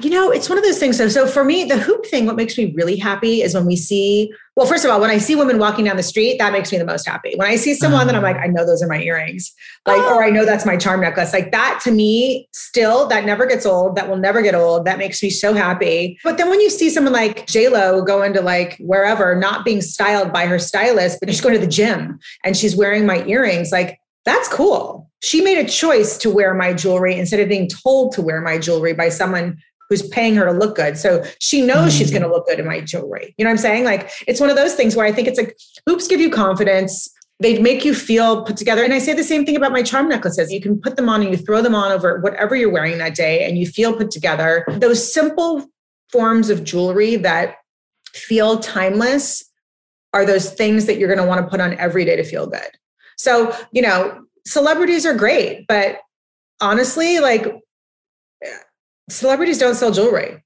[0.00, 0.96] You know, it's one of those things.
[0.96, 3.76] So, so for me, the hoop thing, what makes me really happy is when we
[3.76, 6.72] see, well, first of all, when I see women walking down the street, that makes
[6.72, 7.34] me the most happy.
[7.36, 9.52] When I see someone uh, that I'm like, I know those are my earrings,
[9.86, 10.16] like, oh.
[10.16, 13.66] or I know that's my charm necklace, like that to me, still, that never gets
[13.66, 13.96] old.
[13.96, 14.84] That will never get old.
[14.84, 16.18] That makes me so happy.
[16.24, 20.32] But then when you see someone like Lo go into like wherever, not being styled
[20.32, 24.00] by her stylist, but she's going to the gym and she's wearing my earrings, like
[24.24, 25.10] that's cool.
[25.22, 28.58] She made a choice to wear my jewelry instead of being told to wear my
[28.58, 29.58] jewelry by someone
[29.88, 30.96] who's paying her to look good.
[30.96, 31.98] So she knows mm.
[31.98, 33.34] she's going to look good in my jewelry.
[33.36, 33.84] You know what I'm saying?
[33.84, 35.56] Like it's one of those things where I think it's like
[35.86, 37.08] hoops give you confidence.
[37.40, 38.82] They make you feel put together.
[38.82, 40.52] And I say the same thing about my charm necklaces.
[40.52, 43.14] You can put them on and you throw them on over whatever you're wearing that
[43.14, 44.64] day and you feel put together.
[44.68, 45.66] Those simple
[46.10, 47.56] forms of jewelry that
[48.14, 49.44] feel timeless
[50.12, 52.46] are those things that you're going to want to put on every day to feel
[52.46, 52.70] good.
[53.16, 55.98] So, you know, celebrities are great, but
[56.60, 57.46] honestly, like
[59.08, 60.40] celebrities don't sell jewelry.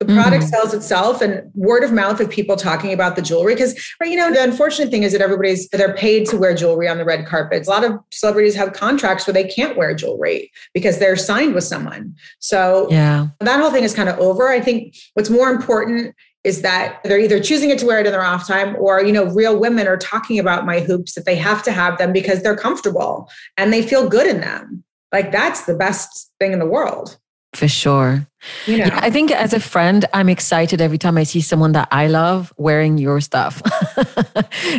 [0.00, 0.48] The product mm-hmm.
[0.48, 3.54] sells itself and word of mouth of people talking about the jewelry.
[3.54, 6.88] Because, right, you know, the unfortunate thing is that everybody's, they're paid to wear jewelry
[6.88, 7.68] on the red carpets.
[7.68, 11.62] A lot of celebrities have contracts where they can't wear jewelry because they're signed with
[11.62, 12.16] someone.
[12.40, 14.48] So, yeah, that whole thing is kind of over.
[14.48, 18.12] I think what's more important is that they're either choosing it to wear it in
[18.12, 21.36] their off time or you know real women are talking about my hoops that they
[21.36, 24.82] have to have them because they're comfortable and they feel good in them.
[25.12, 27.18] Like that's the best thing in the world.
[27.54, 28.26] For sure.
[28.66, 28.84] You know?
[28.86, 32.06] yeah, i think as a friend i'm excited every time i see someone that i
[32.08, 33.62] love wearing your stuff.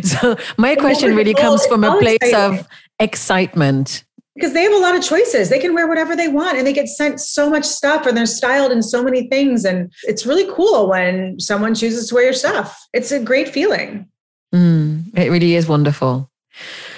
[0.04, 2.68] So my question really comes from a place of
[3.00, 4.04] excitement
[4.36, 5.50] because they have a lot of choices.
[5.50, 8.26] They can wear whatever they want and they get sent so much stuff and they're
[8.26, 9.64] styled in so many things.
[9.64, 12.80] And it's really cool when someone chooses to wear your stuff.
[12.94, 14.08] It's a great feeling.
[14.54, 16.32] Mm, it really is wonderful.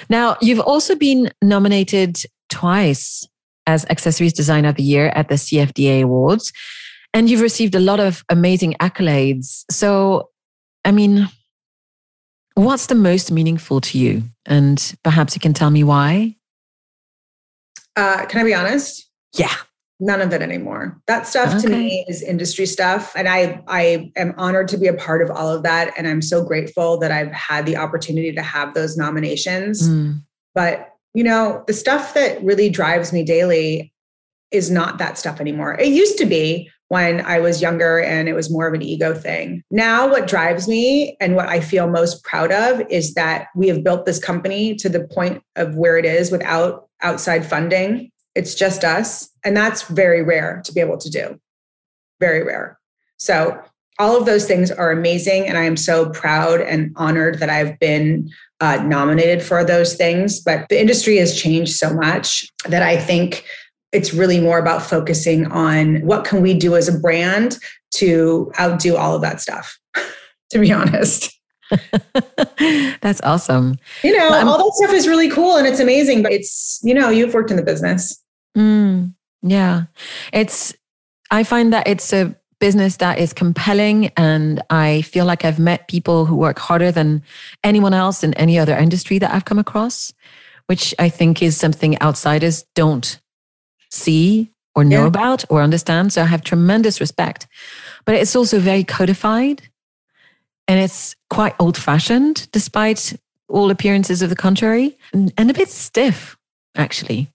[0.08, 3.26] Now, you've also been nominated twice
[3.66, 6.52] as Accessories Designer of the Year at the CFDA Awards,
[7.12, 9.64] and you've received a lot of amazing accolades.
[9.70, 10.30] So,
[10.84, 11.28] I mean,
[12.54, 14.22] what's the most meaningful to you?
[14.44, 16.35] And perhaps you can tell me why?
[17.96, 19.10] Uh, can I be honest?
[19.34, 19.54] Yeah.
[19.98, 21.00] None of it anymore.
[21.06, 21.62] That stuff okay.
[21.62, 23.14] to me is industry stuff.
[23.16, 25.94] And I I am honored to be a part of all of that.
[25.96, 29.88] And I'm so grateful that I've had the opportunity to have those nominations.
[29.88, 30.22] Mm.
[30.54, 33.90] But you know, the stuff that really drives me daily
[34.50, 35.74] is not that stuff anymore.
[35.80, 39.14] It used to be when I was younger and it was more of an ego
[39.14, 39.62] thing.
[39.70, 43.82] Now, what drives me and what I feel most proud of is that we have
[43.82, 48.10] built this company to the point of where it is without outside funding.
[48.34, 49.28] It's just us.
[49.44, 51.40] And that's very rare to be able to do.
[52.20, 52.78] Very rare.
[53.16, 53.60] So,
[53.98, 55.46] all of those things are amazing.
[55.48, 58.30] And I am so proud and honored that I've been
[58.60, 60.38] uh, nominated for those things.
[60.38, 63.46] But the industry has changed so much that I think
[63.92, 67.58] it's really more about focusing on what can we do as a brand
[67.94, 69.78] to outdo all of that stuff,
[70.50, 71.32] to be honest.
[73.00, 73.78] That's awesome.
[74.04, 77.10] You know, all that stuff is really cool and it's amazing, but it's, you know,
[77.10, 78.22] you've worked in the business.
[78.56, 79.84] Mm, yeah.
[80.32, 80.74] It's,
[81.30, 84.12] I find that it's a business that is compelling.
[84.16, 87.22] And I feel like I've met people who work harder than
[87.64, 90.12] anyone else in any other industry that I've come across,
[90.66, 93.20] which I think is something outsiders don't
[93.96, 95.06] see or know yeah.
[95.06, 96.12] about or understand.
[96.12, 97.46] So I have tremendous respect.
[98.04, 99.62] But it's also very codified
[100.68, 103.14] and it's quite old fashioned despite
[103.48, 106.36] all appearances of the contrary and, and a bit stiff,
[106.74, 107.30] actually.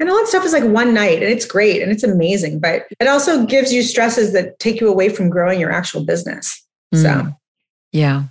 [0.00, 2.86] And all that stuff is like one night and it's great and it's amazing, but
[2.98, 6.64] it also gives you stresses that take you away from growing your actual business.
[6.92, 7.02] Mm.
[7.02, 7.36] So,
[7.92, 8.24] yeah.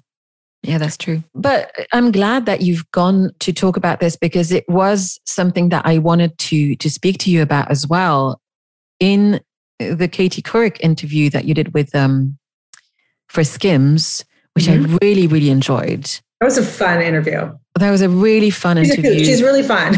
[0.64, 1.24] Yeah, that's true.
[1.36, 5.86] But I'm glad that you've gone to talk about this because it was something that
[5.86, 8.40] I wanted to to speak to you about as well.
[9.00, 9.42] In
[9.80, 12.38] the Katie Couric interview that you did with um
[13.28, 14.94] for Skims, which mm-hmm.
[14.94, 16.06] I really, really enjoyed.
[16.40, 17.58] That was a fun interview.
[17.80, 19.26] That was a really fun she's interview.
[19.26, 19.98] She's really fun.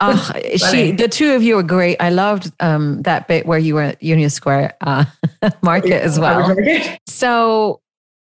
[0.00, 0.32] oh,
[0.70, 1.96] she, the two of you are great.
[2.00, 5.04] I loved um, that bit where you were at Union Square uh,
[5.62, 6.56] Market as well.
[7.06, 7.80] So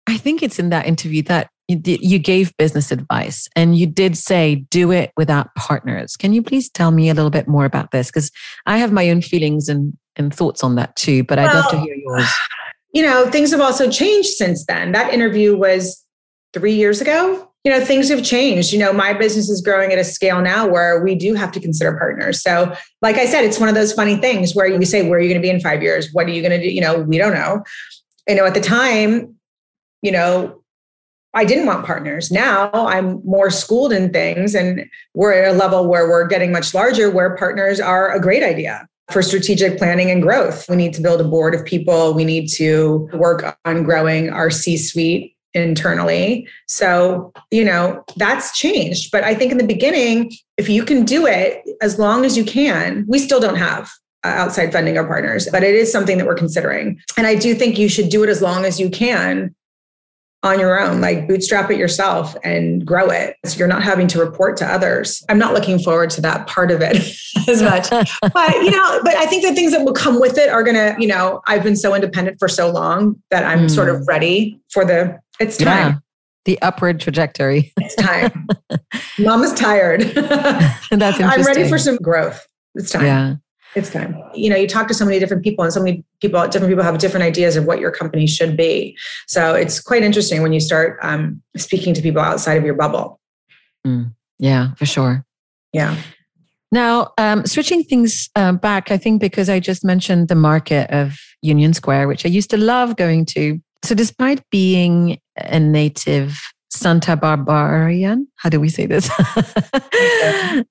[0.08, 4.18] I think it's in that interview that you, you gave business advice and you did
[4.18, 6.16] say do it without partners.
[6.16, 8.08] Can you please tell me a little bit more about this?
[8.08, 8.32] Because
[8.66, 11.72] I have my own feelings and, and thoughts on that too, but well, I'd love
[11.72, 12.30] to hear yours
[12.94, 14.92] you know, things have also changed since then.
[14.92, 16.04] That interview was
[16.54, 17.52] three years ago.
[17.64, 18.72] You know, things have changed.
[18.72, 21.60] You know, my business is growing at a scale now where we do have to
[21.60, 22.42] consider partners.
[22.42, 25.22] So, like I said, it's one of those funny things where you say, Where are
[25.22, 26.10] you going to be in five years?
[26.14, 26.74] What are you going to do?
[26.74, 27.64] You know, we don't know.
[28.28, 29.36] You know, at the time,
[30.02, 30.57] you know,
[31.34, 32.32] I didn't want partners.
[32.32, 36.74] Now I'm more schooled in things and we're at a level where we're getting much
[36.74, 40.66] larger where partners are a great idea for strategic planning and growth.
[40.70, 42.14] We need to build a board of people.
[42.14, 46.48] We need to work on growing our C suite internally.
[46.68, 49.12] So, you know, that's changed.
[49.12, 52.44] But I think in the beginning, if you can do it as long as you
[52.44, 53.90] can, we still don't have
[54.24, 57.00] uh, outside funding or partners, but it is something that we're considering.
[57.16, 59.56] And I do think you should do it as long as you can
[60.44, 63.36] on your own, like bootstrap it yourself and grow it.
[63.46, 65.24] So you're not having to report to others.
[65.30, 66.98] I'm not looking forward to that part of it
[67.48, 67.90] as much.
[68.22, 70.76] but, you know, but I think the things that will come with it are going
[70.76, 73.72] to, you know, I've been so independent for so long that I'm mm.
[73.72, 75.94] sort of ready for the, it's time.
[75.94, 75.96] Yeah.
[76.46, 77.74] The upward trajectory.
[77.78, 78.48] it's time.
[79.20, 80.02] Mama's tired.
[80.02, 81.26] That's interesting.
[81.26, 82.48] I'm ready for some growth.
[82.76, 83.06] It's time.
[83.06, 83.36] Yeah.
[83.76, 84.22] It's time.
[84.34, 86.84] You know, you talk to so many different people, and so many people, different people
[86.84, 88.98] have different ideas of what your company should be.
[89.28, 93.20] So it's quite interesting when you start um, speaking to people outside of your bubble.
[93.86, 95.26] Mm, yeah, for sure.
[95.74, 95.96] Yeah.
[96.72, 101.18] Now, um, switching things uh, back, I think because I just mentioned the market of
[101.42, 103.62] Union Square, which I used to love going to.
[103.84, 106.38] So, despite being a native
[106.70, 109.10] Santa Barbarian, how do we say this?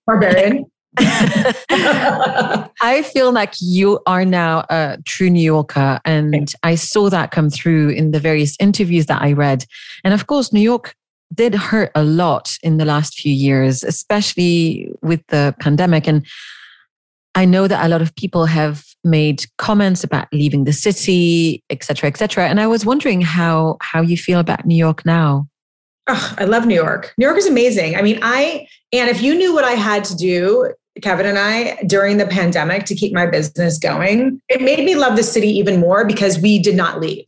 [0.06, 0.66] Barbarian.
[2.80, 7.50] I feel like you are now a true New Yorker, and I saw that come
[7.50, 9.64] through in the various interviews that I read.
[10.04, 10.94] And of course, New York
[11.34, 16.06] did hurt a lot in the last few years, especially with the pandemic.
[16.06, 16.24] And
[17.34, 21.84] I know that a lot of people have made comments about leaving the city, et
[21.84, 22.48] cetera, et cetera.
[22.48, 25.48] And I was wondering how how you feel about New York now.
[26.08, 27.12] Oh, I love New York.
[27.18, 27.96] New York is amazing.
[27.96, 30.72] I mean, I and if you knew what I had to do
[31.02, 34.40] Kevin and I during the pandemic to keep my business going.
[34.48, 37.26] It made me love the city even more because we did not leave.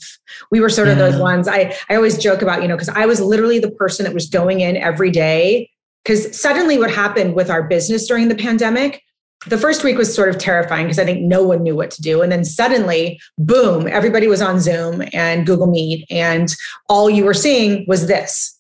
[0.51, 1.21] We were sort of those mm.
[1.21, 1.49] ones.
[1.49, 4.29] I, I always joke about, you know, because I was literally the person that was
[4.29, 5.71] going in every day.
[6.05, 9.03] Because suddenly what happened with our business during the pandemic,
[9.47, 12.03] the first week was sort of terrifying because I think no one knew what to
[12.03, 12.23] do.
[12.23, 16.55] And then suddenly, boom, everybody was on Zoom and Google Meet, and
[16.89, 18.59] all you were seeing was this.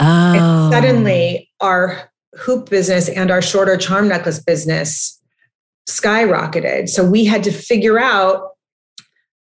[0.00, 0.04] Oh.
[0.04, 5.20] And suddenly, our hoop business and our shorter charm necklace business
[5.88, 6.88] skyrocketed.
[6.88, 8.50] So we had to figure out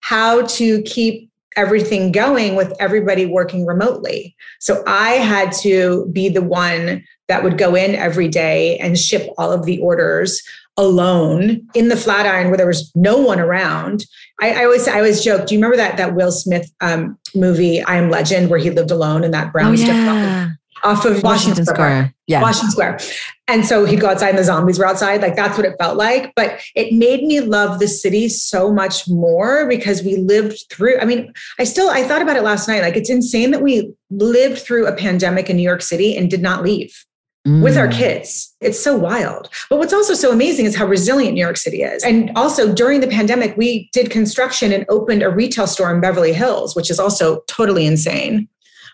[0.02, 4.36] how to keep everything going with everybody working remotely.
[4.60, 9.30] So I had to be the one that would go in every day and ship
[9.38, 10.42] all of the orders
[10.76, 14.06] alone in the Flatiron where there was no one around.
[14.42, 15.46] I, I always I always joke.
[15.46, 18.90] Do you remember that that Will Smith um, movie I Am Legend where he lived
[18.90, 20.50] alone in that brown oh, yeah
[20.84, 21.76] off of Washington, Washington Square.
[21.76, 22.14] Square.
[22.28, 22.42] Yeah.
[22.42, 23.00] Washington Square.
[23.48, 25.22] And so he'd go outside and the zombies were outside.
[25.22, 26.34] Like that's what it felt like.
[26.36, 31.00] But it made me love the city so much more because we lived through.
[31.00, 32.82] I mean, I still I thought about it last night.
[32.82, 36.42] Like it's insane that we lived through a pandemic in New York City and did
[36.42, 37.06] not leave.
[37.46, 37.62] Mm.
[37.62, 37.98] With our mm.
[37.98, 38.56] kids.
[38.62, 39.50] It's so wild.
[39.70, 42.02] But what's also so amazing is how resilient New York City is.
[42.02, 46.32] And also during the pandemic, we did construction and opened a retail store in Beverly
[46.32, 48.48] Hills, which is also totally insane.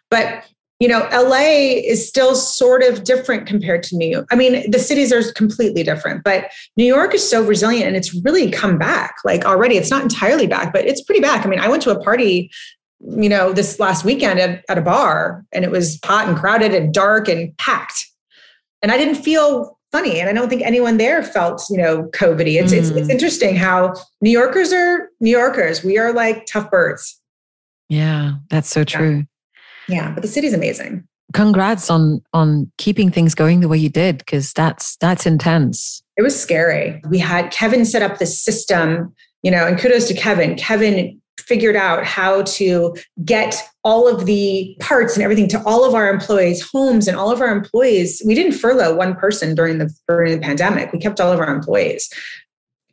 [0.09, 0.45] But
[0.79, 4.27] you know, LA is still sort of different compared to New York.
[4.31, 8.13] I mean, the cities are completely different, but New York is so resilient and it's
[8.23, 9.15] really come back.
[9.25, 11.45] Like already, it's not entirely back, but it's pretty back.
[11.45, 12.49] I mean, I went to a party,
[13.01, 16.73] you know, this last weekend at, at a bar and it was hot and crowded
[16.73, 18.05] and dark and packed.
[18.81, 20.21] And I didn't feel funny.
[20.21, 22.61] And I don't think anyone there felt, you know, COVIDy.
[22.61, 22.77] It's, mm.
[22.77, 25.83] it's, it's interesting how New Yorkers are New Yorkers.
[25.83, 27.19] We are like tough birds.
[27.89, 29.17] Yeah, that's so true.
[29.17, 29.23] Yeah.
[29.89, 31.03] Yeah, but the city's amazing.
[31.33, 36.01] Congrats on on keeping things going the way you did because that's that's intense.
[36.17, 37.01] It was scary.
[37.09, 39.13] We had Kevin set up this system,
[39.43, 40.55] you know, and kudos to Kevin.
[40.55, 45.95] Kevin figured out how to get all of the parts and everything to all of
[45.95, 48.21] our employees' homes and all of our employees.
[48.25, 50.91] We didn't furlough one person during the during the pandemic.
[50.93, 52.09] We kept all of our employees.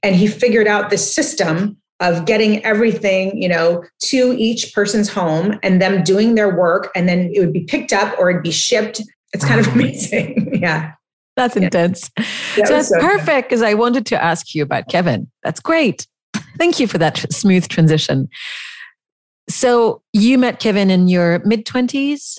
[0.02, 5.58] And he figured out this system of getting everything, you know, to each person's home
[5.62, 8.50] and them doing their work and then it would be picked up or it'd be
[8.50, 9.00] shipped.
[9.32, 10.50] It's kind of amazing.
[10.60, 10.92] yeah.
[11.36, 12.10] That's intense.
[12.56, 15.30] Yeah, so that's so perfect because I wanted to ask you about Kevin.
[15.42, 16.06] That's great.
[16.58, 18.28] Thank you for that smooth transition.
[19.48, 22.38] So you met Kevin in your mid 20s?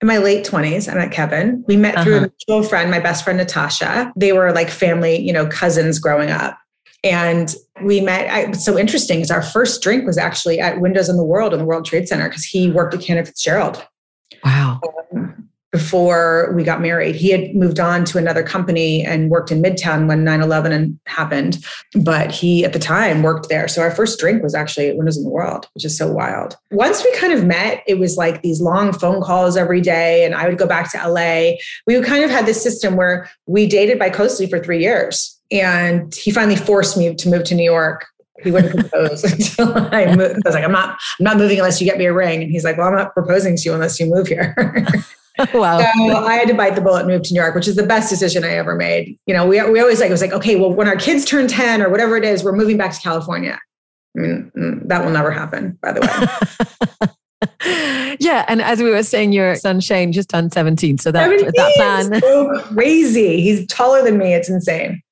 [0.00, 1.64] In my late 20s, I met Kevin.
[1.66, 2.04] We met uh-huh.
[2.04, 4.12] through a mutual friend, my best friend Natasha.
[4.16, 6.58] They were like family, you know, cousins growing up.
[7.04, 8.28] And we met.
[8.30, 11.52] I, what's so interesting is our first drink was actually at Windows in the World
[11.52, 13.86] in the World Trade Center because he worked at Cantor Fitzgerald.
[14.42, 14.80] Wow.
[15.14, 19.60] Um, before we got married, he had moved on to another company and worked in
[19.60, 21.58] Midtown when 9 11 happened.
[22.00, 23.66] But he, at the time, worked there.
[23.66, 26.56] So our first drink was actually at Windows in the World, which is so wild.
[26.70, 30.24] Once we kind of met, it was like these long phone calls every day.
[30.24, 31.56] And I would go back to LA.
[31.88, 36.14] We kind of had this system where we dated by Coastly for three years and
[36.14, 38.06] he finally forced me to move to New York.
[38.42, 40.36] He wouldn't propose until I moved.
[40.44, 42.42] I was like, I'm not, I'm not moving unless you get me a ring.
[42.42, 44.54] And he's like, Well, I'm not proposing to you unless you move here.
[45.54, 45.78] wow.
[45.78, 47.86] So I had to bite the bullet and move to New York, which is the
[47.86, 49.18] best decision I ever made.
[49.26, 51.48] You know, we, we always like, it was like, okay, well, when our kids turn
[51.48, 53.58] 10 or whatever it is, we're moving back to California.
[54.16, 56.00] I mean, mm, that will never happen, by the
[57.00, 58.16] way.
[58.20, 58.44] yeah.
[58.46, 60.98] And as we were saying, your son Shane just turned 17.
[60.98, 62.20] So that, 17 that plan.
[62.20, 63.40] So crazy.
[63.40, 64.34] He's taller than me.
[64.34, 65.02] It's insane.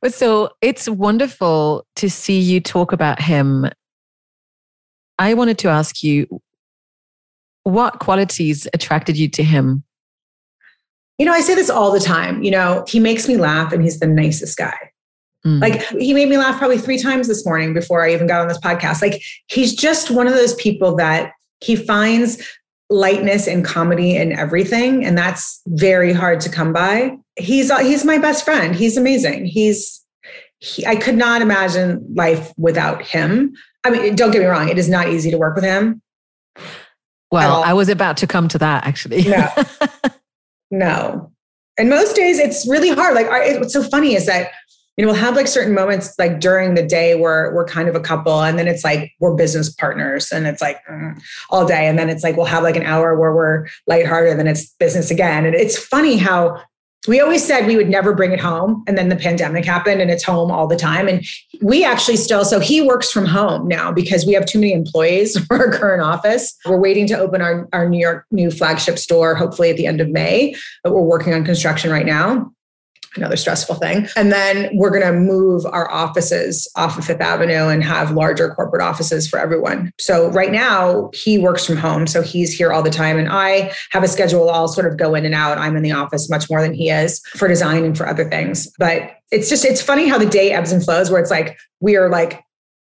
[0.00, 3.66] But so it's wonderful to see you talk about him.
[5.18, 6.40] I wanted to ask you
[7.64, 9.84] what qualities attracted you to him?
[11.18, 12.42] You know, I say this all the time.
[12.42, 14.76] You know, he makes me laugh and he's the nicest guy.
[15.46, 15.60] Mm.
[15.60, 18.48] Like he made me laugh probably three times this morning before I even got on
[18.48, 19.02] this podcast.
[19.02, 22.42] Like he's just one of those people that he finds
[22.90, 25.04] lightness and comedy in everything.
[25.04, 28.74] And that's very hard to come by he's he's my best friend.
[28.74, 29.46] He's amazing.
[29.46, 30.04] He's
[30.58, 33.54] he, I could not imagine life without him.
[33.84, 36.02] I mean, don't get me wrong; it is not easy to work with him.
[37.30, 39.24] Well, I was about to come to that actually.
[39.24, 39.48] no,
[40.70, 41.32] no.
[41.78, 43.14] And most days it's really hard.
[43.14, 43.30] Like,
[43.60, 44.50] what's so funny is that
[44.98, 47.94] you know, we'll have like certain moments like during the day where we're kind of
[47.94, 51.16] a couple, and then it's like we're business partners, and it's like mm,
[51.50, 54.40] all day, and then it's like we'll have like an hour where we're lighthearted, and
[54.40, 55.46] then it's business again.
[55.46, 56.60] And it's funny how
[57.06, 60.10] we always said we would never bring it home and then the pandemic happened and
[60.10, 61.06] it's home all the time.
[61.06, 61.24] And
[61.62, 65.38] we actually still so he works from home now because we have too many employees
[65.46, 66.56] for our current office.
[66.66, 70.00] We're waiting to open our, our new york new flagship store hopefully at the end
[70.00, 72.50] of may but we're working on construction right now
[73.16, 74.06] another stressful thing.
[74.16, 78.54] And then we're going to move our offices off of Fifth Avenue and have larger
[78.54, 79.92] corporate offices for everyone.
[79.98, 82.06] So right now he works from home.
[82.06, 83.18] So he's here all the time.
[83.18, 84.50] And I have a schedule.
[84.50, 85.58] I'll sort of go in and out.
[85.58, 88.70] I'm in the office much more than he is for design and for other things.
[88.78, 91.96] But it's just, it's funny how the day ebbs and flows where it's like, we
[91.96, 92.42] are like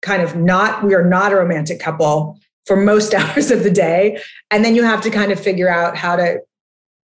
[0.02, 4.20] kind of not, we are not a romantic couple for most hours of the day.
[4.50, 6.40] And then you have to kind of figure out how to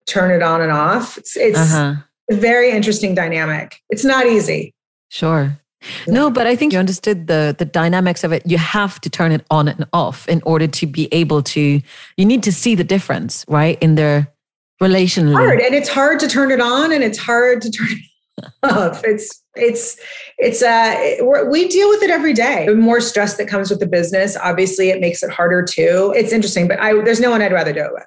[0.06, 1.18] turn it on and off.
[1.18, 3.80] It's, it's uh-huh very interesting dynamic.
[3.90, 4.74] It's not easy.
[5.08, 5.58] Sure.
[6.06, 8.42] No, but I think you understood the the dynamics of it.
[8.44, 11.80] You have to turn it on and off in order to be able to.
[12.16, 14.32] You need to see the difference, right, in their
[14.80, 15.32] relation.
[15.32, 19.04] Hard, and it's hard to turn it on, and it's hard to turn it off.
[19.04, 19.96] It's it's
[20.38, 21.16] it's uh
[21.48, 22.66] we deal with it every day.
[22.66, 26.12] The more stress that comes with the business, obviously, it makes it harder too.
[26.16, 28.06] It's interesting, but I there's no one I'd rather do it with.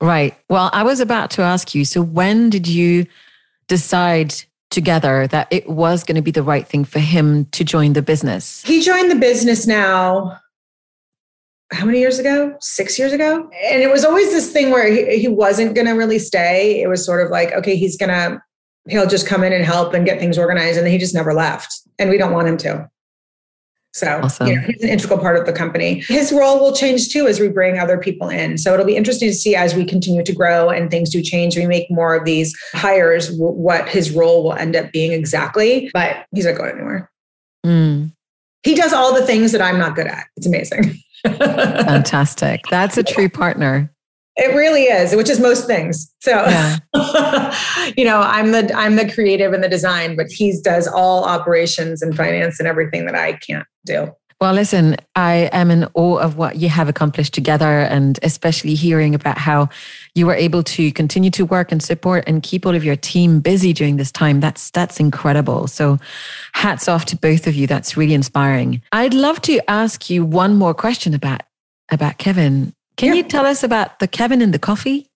[0.00, 0.34] Right.
[0.48, 1.84] Well, I was about to ask you.
[1.84, 3.06] So when did you?
[3.70, 4.34] Decide
[4.70, 8.02] together that it was going to be the right thing for him to join the
[8.02, 8.62] business?
[8.64, 10.36] He joined the business now.
[11.72, 12.56] How many years ago?
[12.60, 13.48] Six years ago.
[13.64, 16.82] And it was always this thing where he, he wasn't going to really stay.
[16.82, 18.42] It was sort of like, okay, he's going to,
[18.88, 20.78] he'll just come in and help and get things organized.
[20.78, 21.72] And he just never left.
[22.00, 22.90] And we don't want him to.
[23.92, 24.46] So awesome.
[24.46, 26.00] you know, he's an integral part of the company.
[26.06, 28.56] His role will change too as we bring other people in.
[28.56, 31.56] So it'll be interesting to see as we continue to grow and things do change.
[31.56, 35.90] We make more of these hires, what his role will end up being exactly.
[35.92, 37.10] But he's not going anywhere.
[37.66, 38.12] Mm.
[38.62, 40.26] He does all the things that I'm not good at.
[40.36, 40.94] It's amazing.
[41.24, 42.60] Fantastic.
[42.70, 43.92] That's a true partner.
[44.36, 46.12] It really is, which is most things.
[46.20, 46.78] So, yeah.
[47.96, 52.00] you know, I'm the I'm the creative and the design, but he does all operations
[52.00, 54.14] and finance and everything that I can't do.
[54.40, 59.14] Well, listen, I am in awe of what you have accomplished together, and especially hearing
[59.14, 59.68] about how
[60.14, 63.40] you were able to continue to work and support and keep all of your team
[63.40, 64.40] busy during this time.
[64.40, 65.66] That's that's incredible.
[65.66, 65.98] So,
[66.54, 67.66] hats off to both of you.
[67.66, 68.80] That's really inspiring.
[68.92, 71.42] I'd love to ask you one more question about
[71.90, 72.72] about Kevin.
[73.00, 73.14] Can yeah.
[73.14, 75.08] you tell us about the Kevin and the coffee?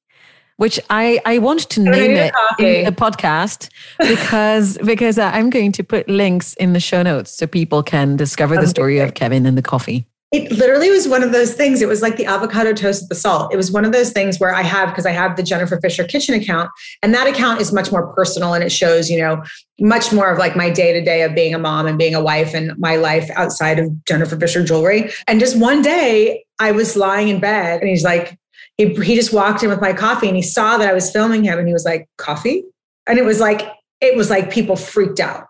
[0.57, 3.69] Which I, I want to name it in a podcast
[3.99, 8.57] because because I'm going to put links in the show notes so people can discover
[8.57, 10.07] the story of Kevin and the coffee.
[10.35, 11.81] It literally was one of those things.
[11.81, 13.55] It was like the avocado toast with the salt.
[13.55, 16.03] It was one of those things where I have, because I have the Jennifer Fisher
[16.03, 16.73] kitchen account,
[17.05, 19.45] and that account is much more personal and it shows, you know,
[19.79, 22.21] much more of like my day to day of being a mom and being a
[22.21, 25.13] wife and my life outside of Jennifer Fisher jewelry.
[25.29, 28.37] And just one day I was lying in bed and he's like,
[28.77, 31.45] he, he just walked in with my coffee and he saw that I was filming
[31.45, 32.65] him and he was like, coffee?
[33.07, 33.63] And it was like,
[34.01, 35.47] it was like people freaked out.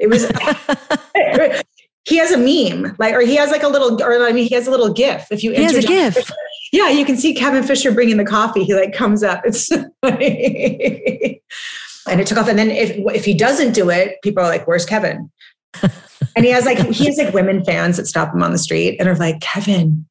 [0.00, 0.24] It was
[2.04, 4.54] he has a meme, like, or he has like a little, or I mean, he
[4.54, 5.26] has a little GIF.
[5.30, 6.30] If you he has a GIF.
[6.72, 8.62] yeah, you can see Kevin Fisher bringing the coffee.
[8.64, 9.42] He like comes up.
[9.44, 9.68] It's
[10.02, 11.40] funny.
[12.08, 12.48] and it took off.
[12.48, 15.30] And then if if he doesn't do it, people are like, "Where's Kevin?"
[15.82, 18.98] and he has like he has like women fans that stop him on the street
[19.00, 20.06] and are like, "Kevin."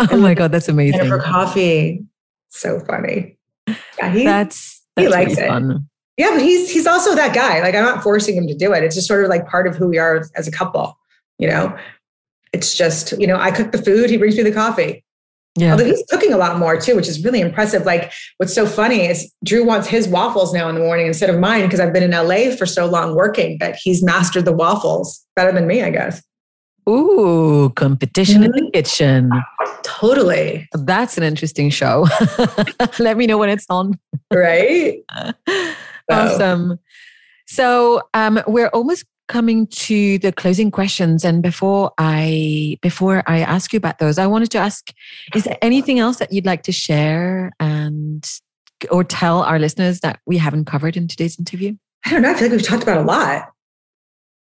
[0.00, 1.08] Oh my god, that's amazing!
[1.08, 2.04] For coffee,
[2.48, 3.38] so funny.
[3.66, 5.48] Yeah, he, that's, that's he likes really it.
[5.48, 5.88] Fun.
[6.18, 7.62] Yeah, but he's he's also that guy.
[7.62, 8.84] Like I'm not forcing him to do it.
[8.84, 10.97] It's just sort of like part of who we are as a couple
[11.38, 11.76] you know
[12.52, 15.04] it's just you know i cook the food he brings me the coffee
[15.58, 15.72] yeah.
[15.72, 17.84] Although he's cooking a lot more too, which is really impressive.
[17.84, 21.40] Like what's so funny is Drew wants his waffles now in the morning instead of
[21.40, 25.24] mine because I've been in LA for so long working that he's mastered the waffles
[25.34, 26.22] better than me, I guess.
[26.88, 28.44] Ooh, competition mm-hmm.
[28.44, 28.70] in the mm-hmm.
[28.72, 29.30] kitchen.
[29.82, 30.68] Totally.
[30.72, 32.06] That's an interesting show.
[32.98, 33.98] Let me know when it's on.
[34.32, 35.02] Right.
[36.10, 36.78] awesome.
[37.46, 43.72] So um, we're almost coming to the closing questions and before i before i ask
[43.72, 44.92] you about those i wanted to ask
[45.34, 48.26] is there anything else that you'd like to share and
[48.90, 51.74] or tell our listeners that we haven't covered in today's interview?
[52.06, 53.50] I don't know i feel like we've talked about a lot.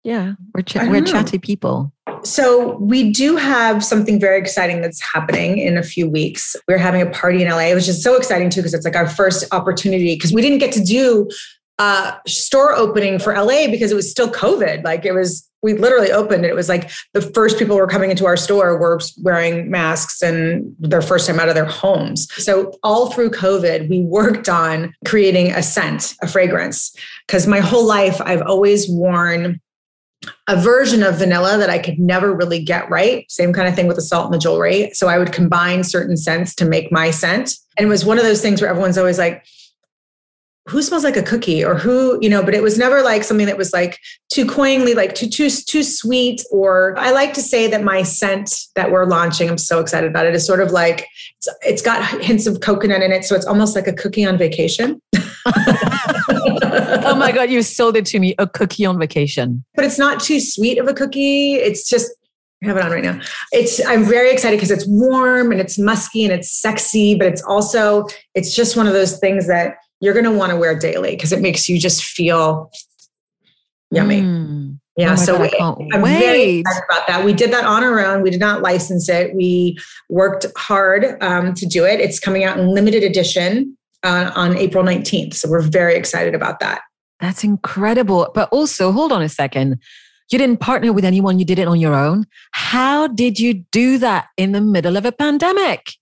[0.05, 1.93] Yeah we're, ch- we're chatty people.
[2.23, 6.57] So we do have something very exciting that's happening in a few weeks.
[6.67, 9.09] We're having a party in la which is so exciting too because it's like our
[9.09, 11.29] first opportunity because we didn't get to do
[11.79, 14.85] uh, store opening for LA because it was still COVID.
[14.85, 16.49] Like it was, we literally opened it.
[16.49, 20.75] It was like the first people were coming into our store were wearing masks and
[20.79, 22.29] their first time out of their homes.
[22.43, 26.95] So all through COVID, we worked on creating a scent, a fragrance.
[27.27, 29.61] Because my whole life, I've always worn
[30.49, 33.31] a version of vanilla that I could never really get right.
[33.31, 34.91] Same kind of thing with the salt and the jewelry.
[34.93, 37.55] So I would combine certain scents to make my scent.
[37.77, 39.45] And it was one of those things where everyone's always like,
[40.69, 43.47] who smells like a cookie or who you know but it was never like something
[43.47, 43.99] that was like
[44.33, 48.53] too coyingly like too too too sweet or i like to say that my scent
[48.75, 51.07] that we're launching i'm so excited about it is sort of like
[51.39, 54.37] it's, it's got hints of coconut in it so it's almost like a cookie on
[54.37, 55.01] vacation
[55.47, 60.21] oh my god you sold it to me a cookie on vacation but it's not
[60.21, 62.11] too sweet of a cookie it's just
[62.65, 63.21] I have it on right now.
[63.53, 67.43] It's I'm very excited because it's warm and it's musky and it's sexy, but it's
[67.43, 71.11] also it's just one of those things that you're going to want to wear daily
[71.11, 72.71] because it makes you just feel
[73.91, 74.23] yummy.
[74.23, 74.79] Mm.
[74.97, 75.13] Yeah.
[75.13, 76.19] Oh so God, we, I'm wait.
[76.19, 77.25] very excited about that.
[77.25, 78.23] We did that on our own.
[78.23, 79.35] We did not license it.
[79.35, 79.79] We
[80.09, 82.01] worked hard um, to do it.
[82.01, 85.35] It's coming out in limited edition uh, on April 19th.
[85.35, 86.81] So we're very excited about that.
[87.21, 88.31] That's incredible.
[88.35, 89.81] But also, hold on a second.
[90.31, 92.25] You didn't partner with anyone, you did it on your own.
[92.51, 95.93] How did you do that in the middle of a pandemic?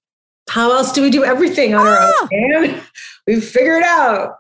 [0.49, 2.29] How else do we do everything on ah!
[2.33, 2.81] our own?
[3.27, 4.37] We figured it out.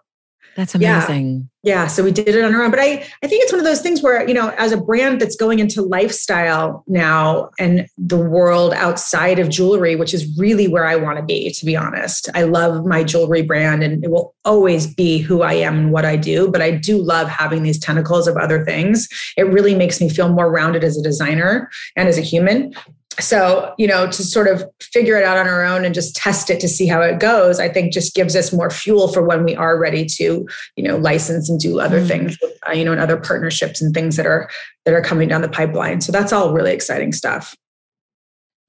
[0.56, 1.48] That's amazing.
[1.62, 1.82] Yeah.
[1.82, 1.86] yeah.
[1.88, 2.70] So we did it on our own.
[2.70, 5.20] But I, I think it's one of those things where, you know, as a brand
[5.20, 10.86] that's going into lifestyle now and the world outside of jewelry, which is really where
[10.86, 12.28] I want to be, to be honest.
[12.34, 16.04] I love my jewelry brand and it will always be who I am and what
[16.04, 16.48] I do.
[16.48, 19.08] But I do love having these tentacles of other things.
[19.36, 22.74] It really makes me feel more rounded as a designer and as a human
[23.20, 26.50] so you know to sort of figure it out on our own and just test
[26.50, 29.44] it to see how it goes i think just gives us more fuel for when
[29.44, 30.46] we are ready to
[30.76, 32.08] you know license and do other mm.
[32.08, 32.36] things
[32.68, 34.48] uh, you know and other partnerships and things that are
[34.84, 36.00] that are coming down the pipeline.
[36.00, 37.54] So that's all really exciting stuff.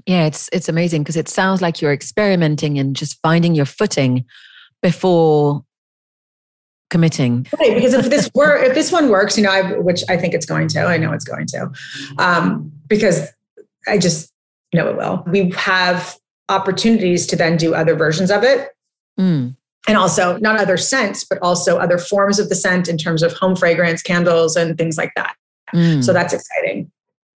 [0.05, 4.25] Yeah it's it's amazing because it sounds like you're experimenting and just finding your footing
[4.81, 5.63] before
[6.89, 7.47] committing.
[7.59, 10.33] Right because if this were if this one works you know I, which i think
[10.33, 11.71] it's going to i know it's going to
[12.19, 13.27] um because
[13.87, 14.31] i just
[14.75, 15.23] know it will.
[15.27, 16.17] We have
[16.49, 18.69] opportunities to then do other versions of it.
[19.19, 19.55] Mm.
[19.87, 23.33] And also, not other scents, but also other forms of the scent in terms of
[23.33, 25.35] home fragrance, candles, and things like that.
[25.73, 26.03] Mm.
[26.03, 26.91] So that's exciting.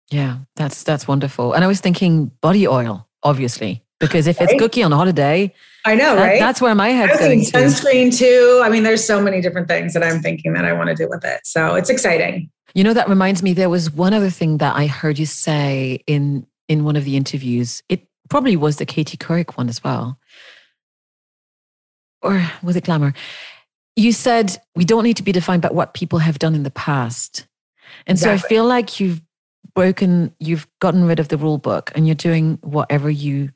[0.09, 1.53] Yeah, that's that's wonderful.
[1.53, 4.49] And I was thinking body oil, obviously, because if right?
[4.49, 5.53] it's cookie on holiday,
[5.85, 6.39] I know, that, right?
[6.39, 7.41] That's where my head's going.
[7.41, 8.61] Sunscreen too.
[8.63, 11.07] I mean, there's so many different things that I'm thinking that I want to do
[11.07, 11.41] with it.
[11.43, 12.49] So it's exciting.
[12.73, 13.53] You know, that reminds me.
[13.53, 17.17] There was one other thing that I heard you say in in one of the
[17.17, 17.83] interviews.
[17.89, 20.17] It probably was the Katie Couric one as well.
[22.21, 23.13] Or was it Glamour?
[23.95, 26.71] You said we don't need to be defined by what people have done in the
[26.71, 27.47] past.
[28.05, 28.39] And exactly.
[28.39, 29.21] so I feel like you've
[29.73, 33.49] broken, you've gotten rid of the rule book and you're doing whatever you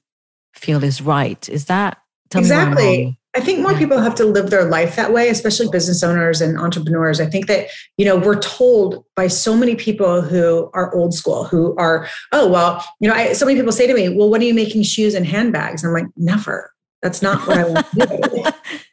[0.53, 1.47] feel is right.
[1.47, 1.99] Is that
[2.33, 3.19] exactly?
[3.35, 6.57] I think more people have to live their life that way, especially business owners and
[6.57, 7.19] entrepreneurs.
[7.19, 7.67] I think that,
[7.97, 12.47] you know, we're told by so many people who are old school, who are, oh,
[12.47, 14.83] well, you know, I, so many people say to me, well, what are you making
[14.83, 15.83] shoes and handbags?
[15.83, 16.71] And I'm like, never.
[17.01, 18.77] That's not what I want to do.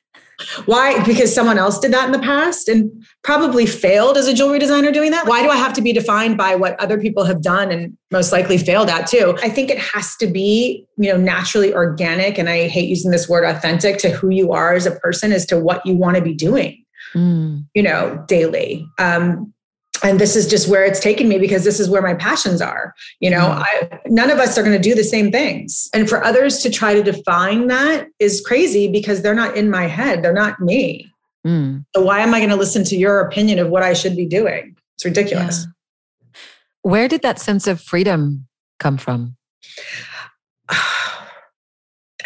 [0.66, 1.02] Why?
[1.04, 2.90] Because someone else did that in the past and
[3.22, 5.26] probably failed as a jewelry designer doing that.
[5.26, 8.32] Why do I have to be defined by what other people have done and most
[8.32, 9.36] likely failed at too?
[9.42, 12.38] I think it has to be, you know, naturally organic.
[12.38, 15.46] And I hate using this word authentic to who you are as a person as
[15.46, 16.84] to what you want to be doing,
[17.14, 17.64] mm.
[17.74, 18.86] you know, daily.
[18.98, 19.52] Um,
[20.02, 22.94] and this is just where it's taken me because this is where my passions are
[23.20, 23.38] you know?
[23.38, 23.64] Mm.
[23.64, 25.88] I, none of us are going to do the same things.
[25.94, 29.86] And for others to try to define that is crazy because they're not in my
[29.86, 30.22] head.
[30.22, 31.06] They're not me.
[31.46, 31.86] Mm.
[31.96, 34.26] so why am i going to listen to your opinion of what i should be
[34.26, 34.76] doing?
[34.96, 35.64] It's ridiculous.
[35.64, 36.40] Yeah.
[36.82, 38.46] where did that sense of freedom
[38.78, 39.36] come from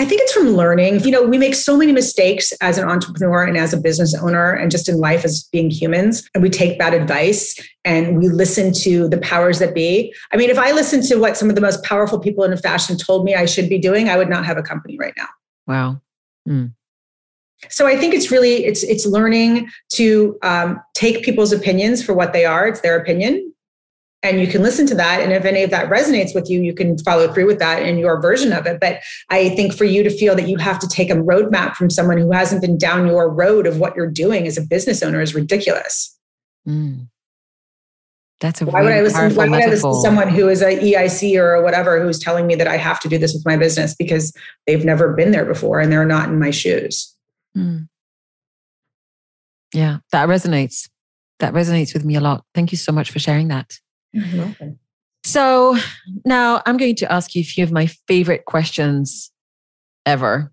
[0.01, 1.01] I think it's from learning.
[1.01, 4.53] You know, we make so many mistakes as an entrepreneur and as a business owner
[4.53, 6.29] and just in life as being humans.
[6.35, 7.55] And we take bad advice
[7.85, 10.15] and we listen to the powers that be.
[10.33, 12.97] I mean, if I listened to what some of the most powerful people in fashion
[12.97, 15.29] told me I should be doing, I would not have a company right now.
[15.67, 16.01] Wow.
[16.49, 16.73] Mm.
[17.71, 22.33] So I think it's really it's it's learning to um, take people's opinions for what
[22.33, 22.67] they are.
[22.67, 23.54] It's their opinion,
[24.25, 26.75] and you can listen to that and if any of that resonates with you you
[26.75, 30.03] can follow through with that in your version of it but i think for you
[30.03, 33.07] to feel that you have to take a roadmap from someone who hasn't been down
[33.07, 36.19] your road of what you're doing as a business owner is ridiculous
[36.67, 37.07] mm.
[38.41, 39.35] That's a why would I listen?
[39.37, 42.55] Why would I listen to someone who is a EIC or whatever who's telling me
[42.57, 44.35] that I have to do this with my business because
[44.67, 47.15] they've never been there before and they're not in my shoes?
[47.57, 47.89] Mm.
[49.73, 50.91] Yeah, that resonates.
[51.39, 52.45] That resonates with me a lot.
[52.55, 53.79] Thank you so much for sharing that.
[55.25, 55.77] So
[56.25, 59.33] now I'm going to ask you a few of my favorite questions
[60.05, 60.53] ever.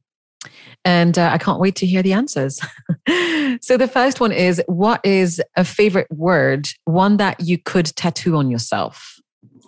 [0.83, 2.59] And uh, I can't wait to hear the answers.
[3.61, 8.35] so the first one is What is a favorite word, one that you could tattoo
[8.37, 9.19] on yourself?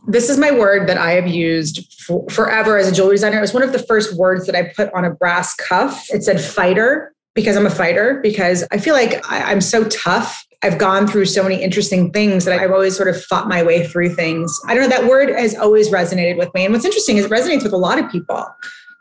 [0.08, 3.38] This is my word that I have used for, forever as a jewelry designer.
[3.38, 6.06] It was one of the first words that I put on a brass cuff.
[6.10, 10.46] It said fighter because I'm a fighter, because I feel like I, I'm so tough
[10.64, 13.86] I've gone through so many interesting things that I've always sort of fought my way
[13.86, 14.58] through things.
[14.66, 16.64] I don't know, that word has always resonated with me.
[16.64, 18.48] And what's interesting is it resonates with a lot of people,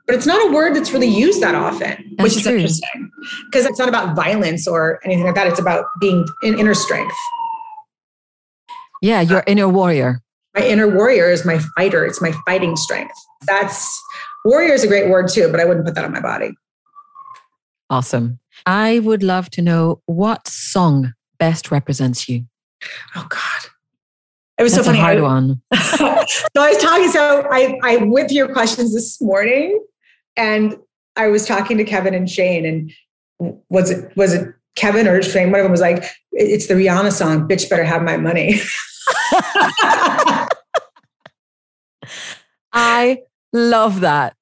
[0.07, 2.55] but it's not a word that's really used that often, That's which is true.
[2.55, 3.11] interesting
[3.49, 5.47] because it's not about violence or anything like that.
[5.47, 7.15] It's about being in inner strength.
[9.01, 10.21] Yeah, your uh, inner warrior.
[10.57, 13.15] My inner warrior is my fighter, it's my fighting strength.
[13.47, 14.03] That's
[14.45, 16.57] warrior is a great word too, but I wouldn't put that on my body.
[17.93, 18.39] Awesome.
[18.65, 22.47] I would love to know what song best represents you.
[23.15, 23.71] Oh God.
[24.59, 24.99] It was That's so funny.
[24.99, 25.63] a hard I- one.
[25.75, 27.09] so I was talking.
[27.11, 29.79] So I I with your questions this morning,
[30.37, 30.77] and
[31.17, 32.91] I was talking to Kevin and Shane, and
[33.69, 35.51] was it was it Kevin or Shane?
[35.51, 36.03] One of them was like,
[36.33, 38.59] "It's the Rihanna song, bitch better have my money."
[42.73, 43.19] I
[43.53, 44.35] love that.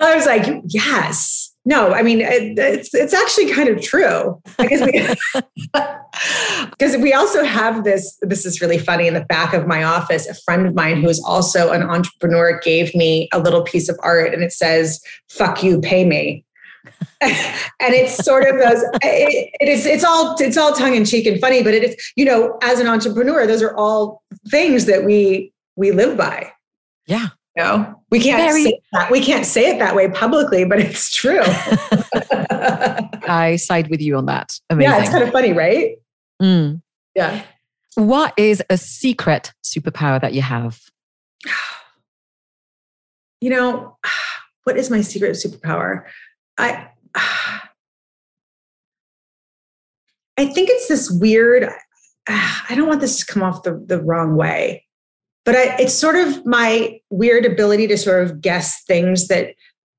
[0.00, 1.54] I was like, yes.
[1.68, 5.42] No, I mean it, it's it's actually kind of true because we
[6.70, 8.16] because we also have this.
[8.22, 9.08] This is really funny.
[9.08, 12.60] In the back of my office, a friend of mine who is also an entrepreneur
[12.60, 16.44] gave me a little piece of art, and it says "fuck you, pay me."
[17.20, 17.34] and
[17.80, 18.82] it's sort of those.
[19.02, 19.86] It, it is.
[19.86, 20.36] It's all.
[20.38, 22.12] It's all tongue in cheek and funny, but it is.
[22.16, 26.52] You know, as an entrepreneur, those are all things that we we live by.
[27.06, 27.28] Yeah.
[27.56, 29.10] Know, we can't Very- say that.
[29.10, 31.40] We can't say it that way publicly, but it's true.
[33.28, 34.52] I side with you on that.
[34.68, 34.92] Amazing.
[34.92, 35.96] yeah, it's kind of funny, right?
[36.42, 36.82] Mm.
[37.14, 37.42] Yeah.
[37.94, 40.80] What is a secret superpower that you have?
[43.42, 43.98] You know,
[44.64, 46.04] what is my secret superpower?
[46.56, 46.88] I
[50.38, 51.68] I think it's this weird.
[52.26, 54.85] I don't want this to come off the, the wrong way,
[55.46, 59.54] but I, it's sort of my weird ability to sort of guess things that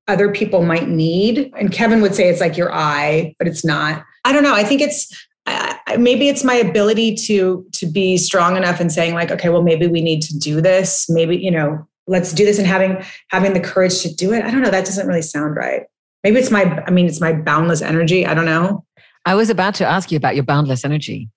[0.06, 1.52] other people might need.
[1.58, 4.04] And Kevin would say it's like your eye, but it's not.
[4.24, 4.54] I don't know.
[4.54, 5.10] I think it's
[5.46, 9.62] I- maybe it's my ability to to be strong enough and saying like, okay, well,
[9.62, 11.06] maybe we need to do this.
[11.08, 14.44] Maybe you know, let's do this, and having having the courage to do it.
[14.44, 14.70] I don't know.
[14.70, 15.84] That doesn't really sound right.
[16.24, 16.64] Maybe it's my.
[16.86, 18.26] I mean, it's my boundless energy.
[18.26, 18.84] I don't know.
[19.24, 21.28] I was about to ask you about your boundless energy.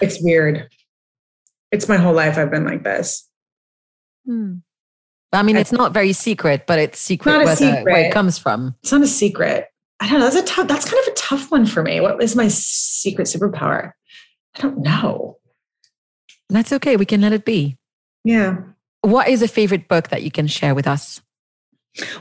[0.00, 0.68] It's weird.
[1.70, 2.38] It's my whole life.
[2.38, 3.28] I've been like this.
[4.26, 4.56] Hmm.
[5.32, 8.12] I mean, it's not very secret, but it's secret, Not a where, the- where it
[8.12, 8.76] comes from.
[8.82, 9.66] It's not a secret.
[10.00, 10.30] I don't know.
[10.30, 10.68] That's a tough.
[10.68, 12.00] That's kind of a tough one for me.
[12.00, 13.92] What is my secret superpower?
[14.56, 15.38] I don't know.
[16.50, 16.96] That's okay.
[16.96, 17.78] We can let it be.
[18.24, 18.58] Yeah.
[19.02, 21.20] What is a favorite book that you can share with us?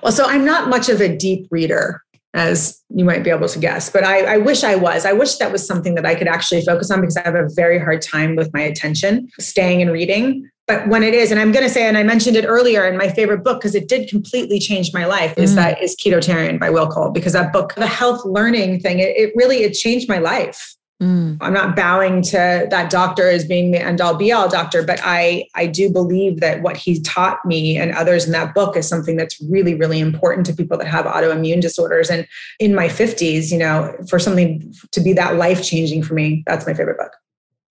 [0.02, 2.02] Well, so I'm not much of a deep reader,
[2.34, 5.06] as you might be able to guess, but I, I wish I was.
[5.06, 7.48] I wish that was something that I could actually focus on because I have a
[7.56, 10.50] very hard time with my attention staying and reading.
[10.74, 12.98] But when it is, and I'm going to say, and I mentioned it earlier in
[12.98, 15.56] my favorite book because it did completely change my life, is Mm.
[15.56, 19.34] that is Ketotarian by Will Cole because that book, the health learning thing, it, it
[19.36, 20.76] really it changed my life.
[21.02, 21.38] Mm.
[21.42, 25.00] I'm not bowing to that doctor as being the end all be all doctor, but
[25.04, 28.88] I I do believe that what he taught me and others in that book is
[28.88, 32.10] something that's really really important to people that have autoimmune disorders.
[32.10, 32.26] And
[32.60, 36.66] in my 50s, you know, for something to be that life changing for me, that's
[36.66, 37.12] my favorite book.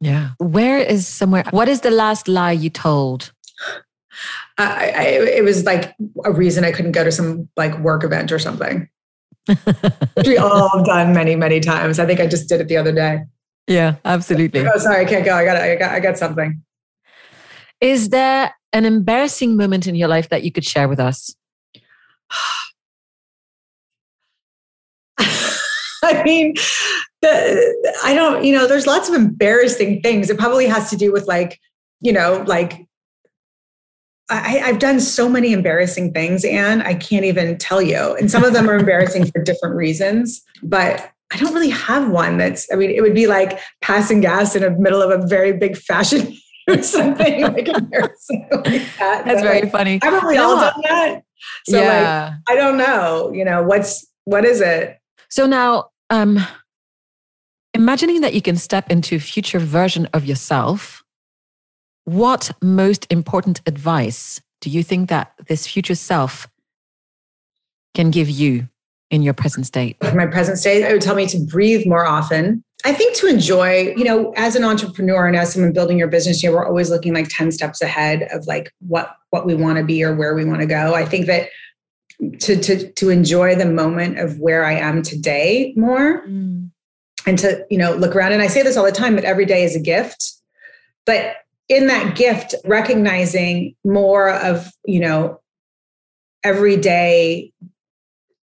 [0.02, 0.30] Yeah.
[0.38, 1.44] Where is somewhere?
[1.52, 3.32] What is the last lie you told?
[4.58, 8.32] I, I, it was like a reason I couldn't go to some like work event
[8.32, 8.88] or something.
[9.46, 12.00] Which we all have done many many times.
[12.00, 13.22] I think I just did it the other day.
[13.68, 14.66] yeah, absolutely.
[14.66, 15.34] Oh, sorry, I can't go.
[15.36, 16.62] I got I got I got something.
[17.80, 21.34] Is there an embarrassing moment in your life that you could share with us?
[26.04, 26.54] I mean,
[27.20, 30.30] the, I don't, you know, there's lots of embarrassing things.
[30.30, 31.60] It probably has to do with like,
[32.00, 32.86] you know, like
[34.28, 38.14] I, I've done so many embarrassing things, and I can't even tell you.
[38.16, 42.38] And some of them are embarrassing for different reasons, but I don't really have one
[42.38, 45.52] that's, I mean, it would be like passing gas in the middle of a very
[45.52, 46.36] big fashion
[46.68, 49.24] or something like embarrassing like that.
[49.24, 49.98] That's But, very like, funny.
[50.02, 51.22] haven't we all done that?
[51.66, 52.36] So like, yeah.
[52.48, 54.98] I don't know, you know, what's, what is it?
[55.30, 56.38] so now, um,
[57.72, 61.02] imagining that you can step into a future version of yourself,
[62.04, 66.48] what most important advice do you think that this future self
[67.94, 68.68] can give you
[69.10, 69.96] in your present state?
[70.14, 72.62] my present state, it would tell me to breathe more often.
[72.84, 76.42] I think to enjoy, you know, as an entrepreneur and as someone building your business,
[76.42, 79.78] you know, we're always looking like 10 steps ahead of like what what we want
[79.78, 80.94] to be or where we want to go.
[80.94, 81.48] I think that
[82.40, 86.70] to to to enjoy the moment of where I am today more mm.
[87.26, 88.32] and to, you know, look around.
[88.32, 90.32] And I say this all the time, but every day is a gift.
[91.04, 91.36] But
[91.68, 95.40] in that gift, recognizing more of, you know,
[96.44, 97.52] every day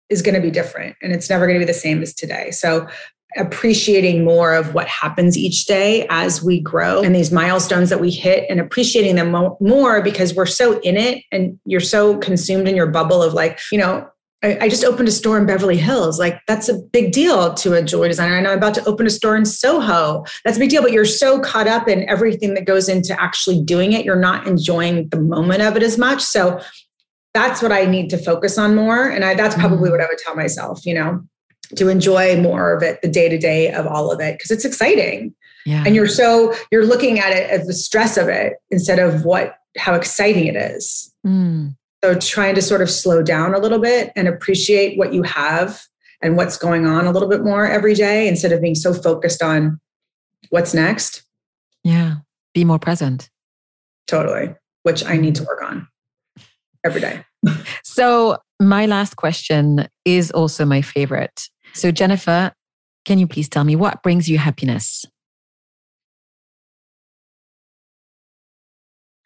[0.09, 2.51] is going to be different and it's never going to be the same as today.
[2.51, 2.87] So
[3.37, 8.11] appreciating more of what happens each day as we grow and these milestones that we
[8.11, 12.75] hit and appreciating them more because we're so in it and you're so consumed in
[12.75, 14.07] your bubble of like, you know,
[14.43, 16.19] I, just opened a store in Beverly Hills.
[16.19, 18.35] Like that's a big deal to a jewelry designer.
[18.35, 20.25] And I'm about to open a store in Soho.
[20.43, 23.61] That's a big deal, but you're so caught up in everything that goes into actually
[23.63, 24.03] doing it.
[24.03, 26.21] You're not enjoying the moment of it as much.
[26.21, 26.59] So
[27.33, 29.07] that's what I need to focus on more.
[29.09, 29.91] And I, that's probably mm-hmm.
[29.91, 31.21] what I would tell myself, you know,
[31.77, 34.65] to enjoy more of it, the day to day of all of it, because it's
[34.65, 35.33] exciting.
[35.65, 35.83] Yeah.
[35.85, 39.57] And you're so, you're looking at it as the stress of it instead of what,
[39.77, 41.13] how exciting it is.
[41.25, 41.75] Mm.
[42.03, 45.81] So trying to sort of slow down a little bit and appreciate what you have
[46.21, 49.41] and what's going on a little bit more every day instead of being so focused
[49.41, 49.79] on
[50.49, 51.23] what's next.
[51.83, 52.15] Yeah.
[52.53, 53.29] Be more present.
[54.07, 55.87] Totally, which I need to work on
[56.83, 57.23] every day.
[57.83, 61.49] so, my last question is also my favorite.
[61.73, 62.53] So, Jennifer,
[63.05, 65.05] can you please tell me what brings you happiness?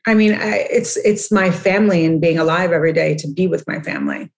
[0.06, 3.68] I mean, I, it's it's my family and being alive every day to be with
[3.68, 4.32] my family.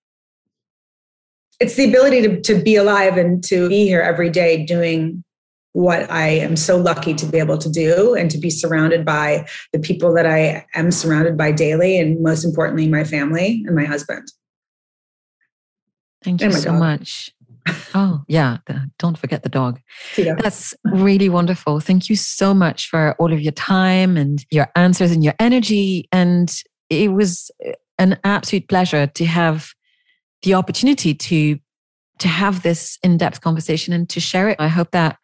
[1.60, 5.24] It's the ability to, to be alive and to be here every day doing
[5.74, 9.48] what I am so lucky to be able to do and to be surrounded by
[9.72, 13.86] the people that I am surrounded by daily, and most importantly, my family and my
[13.86, 14.28] husband.
[16.24, 16.80] Thank you so dog.
[16.80, 17.32] much.
[17.94, 18.58] Oh, yeah.
[18.66, 19.80] The, don't forget the dog.
[20.18, 20.36] Yeah.
[20.36, 21.80] That's really wonderful.
[21.80, 26.08] Thank you so much for all of your time and your answers and your energy.
[26.12, 26.54] And
[26.90, 27.52] it was
[27.98, 29.74] an absolute pleasure to have
[30.44, 31.60] the opportunity to
[32.20, 34.58] to have this in-depth conversation and to share it.
[34.60, 35.18] I hope that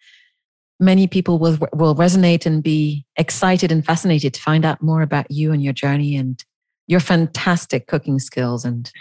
[0.80, 5.30] many people will will resonate and be excited and fascinated to find out more about
[5.30, 6.44] you and your journey and
[6.88, 8.92] your fantastic cooking skills and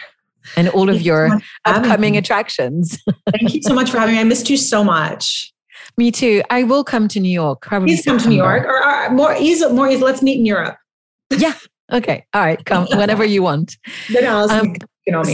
[0.56, 3.02] and all of your upcoming attractions.
[3.30, 4.20] Thank you so much for having me.
[4.20, 5.52] I missed you so much.
[5.96, 6.42] Me too.
[6.50, 7.62] I will come to New York.
[7.62, 9.66] Probably Please come to New York, or, or more easy.
[9.68, 10.02] More easy.
[10.02, 10.76] Let's meet in Europe.
[11.30, 11.54] yeah.
[11.92, 12.24] Okay.
[12.32, 12.64] All right.
[12.64, 13.76] Come whenever you want.
[14.10, 14.74] Then I'll um,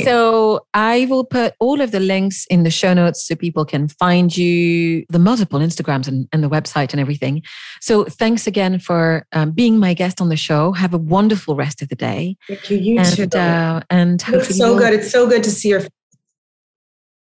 [0.04, 3.88] so I will put all of the links in the show notes so people can
[3.88, 7.42] find you, the multiple Instagrams and, and the website and everything.
[7.80, 10.72] So thanks again for um, being my guest on the show.
[10.72, 12.36] Have a wonderful rest of the day.
[12.48, 12.78] Thank you.
[12.78, 13.38] You and, too.
[13.38, 14.92] Uh, and it's so good.
[14.92, 15.82] It's so good to see your.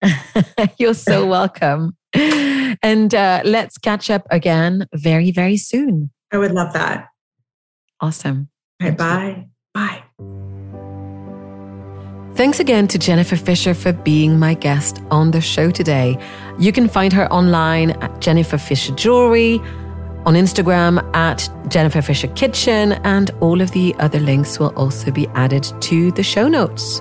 [0.79, 1.97] You're so welcome.
[2.83, 6.11] And uh, let's catch up again very, very soon.
[6.33, 7.09] I would love that.
[8.01, 8.49] Awesome.
[8.83, 9.47] All right, bye.
[9.73, 10.03] Bye.
[12.37, 16.19] Thanks again to Jennifer Fisher for being my guest on the show today.
[16.59, 19.59] You can find her online at Jennifer Fisher Jewelry,
[20.27, 25.27] on Instagram at Jennifer Fisher Kitchen, and all of the other links will also be
[25.29, 27.01] added to the show notes.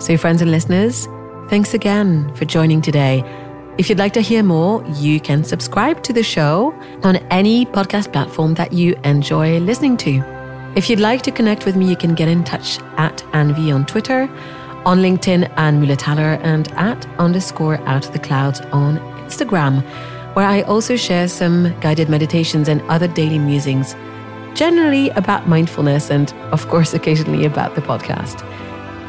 [0.00, 1.06] So, friends and listeners,
[1.48, 3.22] thanks again for joining today.
[3.78, 8.12] If you'd like to hear more, you can subscribe to the show on any podcast
[8.12, 10.24] platform that you enjoy listening to.
[10.74, 13.86] If you'd like to connect with me, you can get in touch at Anvi on
[13.86, 14.28] Twitter
[14.84, 19.82] on LinkedIn and Mulataler and at underscore out of the clouds on Instagram,
[20.34, 23.94] where I also share some guided meditations and other daily musings,
[24.54, 28.46] generally about mindfulness and, of course, occasionally about the podcast.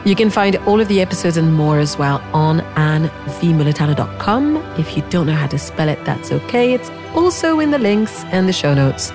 [0.06, 4.58] You can find all of the episodes and more as well on anvmulataler.com.
[4.78, 6.74] If you don't know how to spell it, that's okay.
[6.74, 9.14] It's also in the links and the show notes.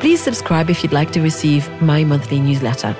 [0.00, 2.96] Please subscribe if you'd like to receive my monthly newsletter.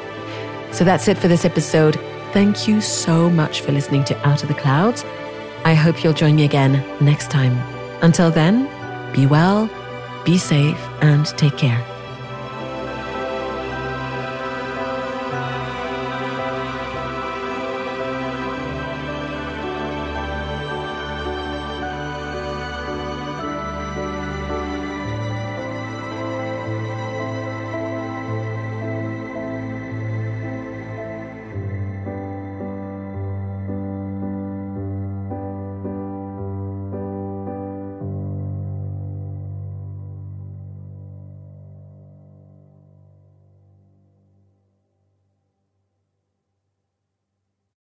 [0.71, 1.99] So that's it for this episode.
[2.39, 5.03] Thank you so much for listening to Out of the Clouds.
[5.65, 7.59] I hope you'll join me again next time.
[8.01, 8.69] Until then,
[9.13, 9.69] be well,
[10.25, 11.85] be safe, and take care.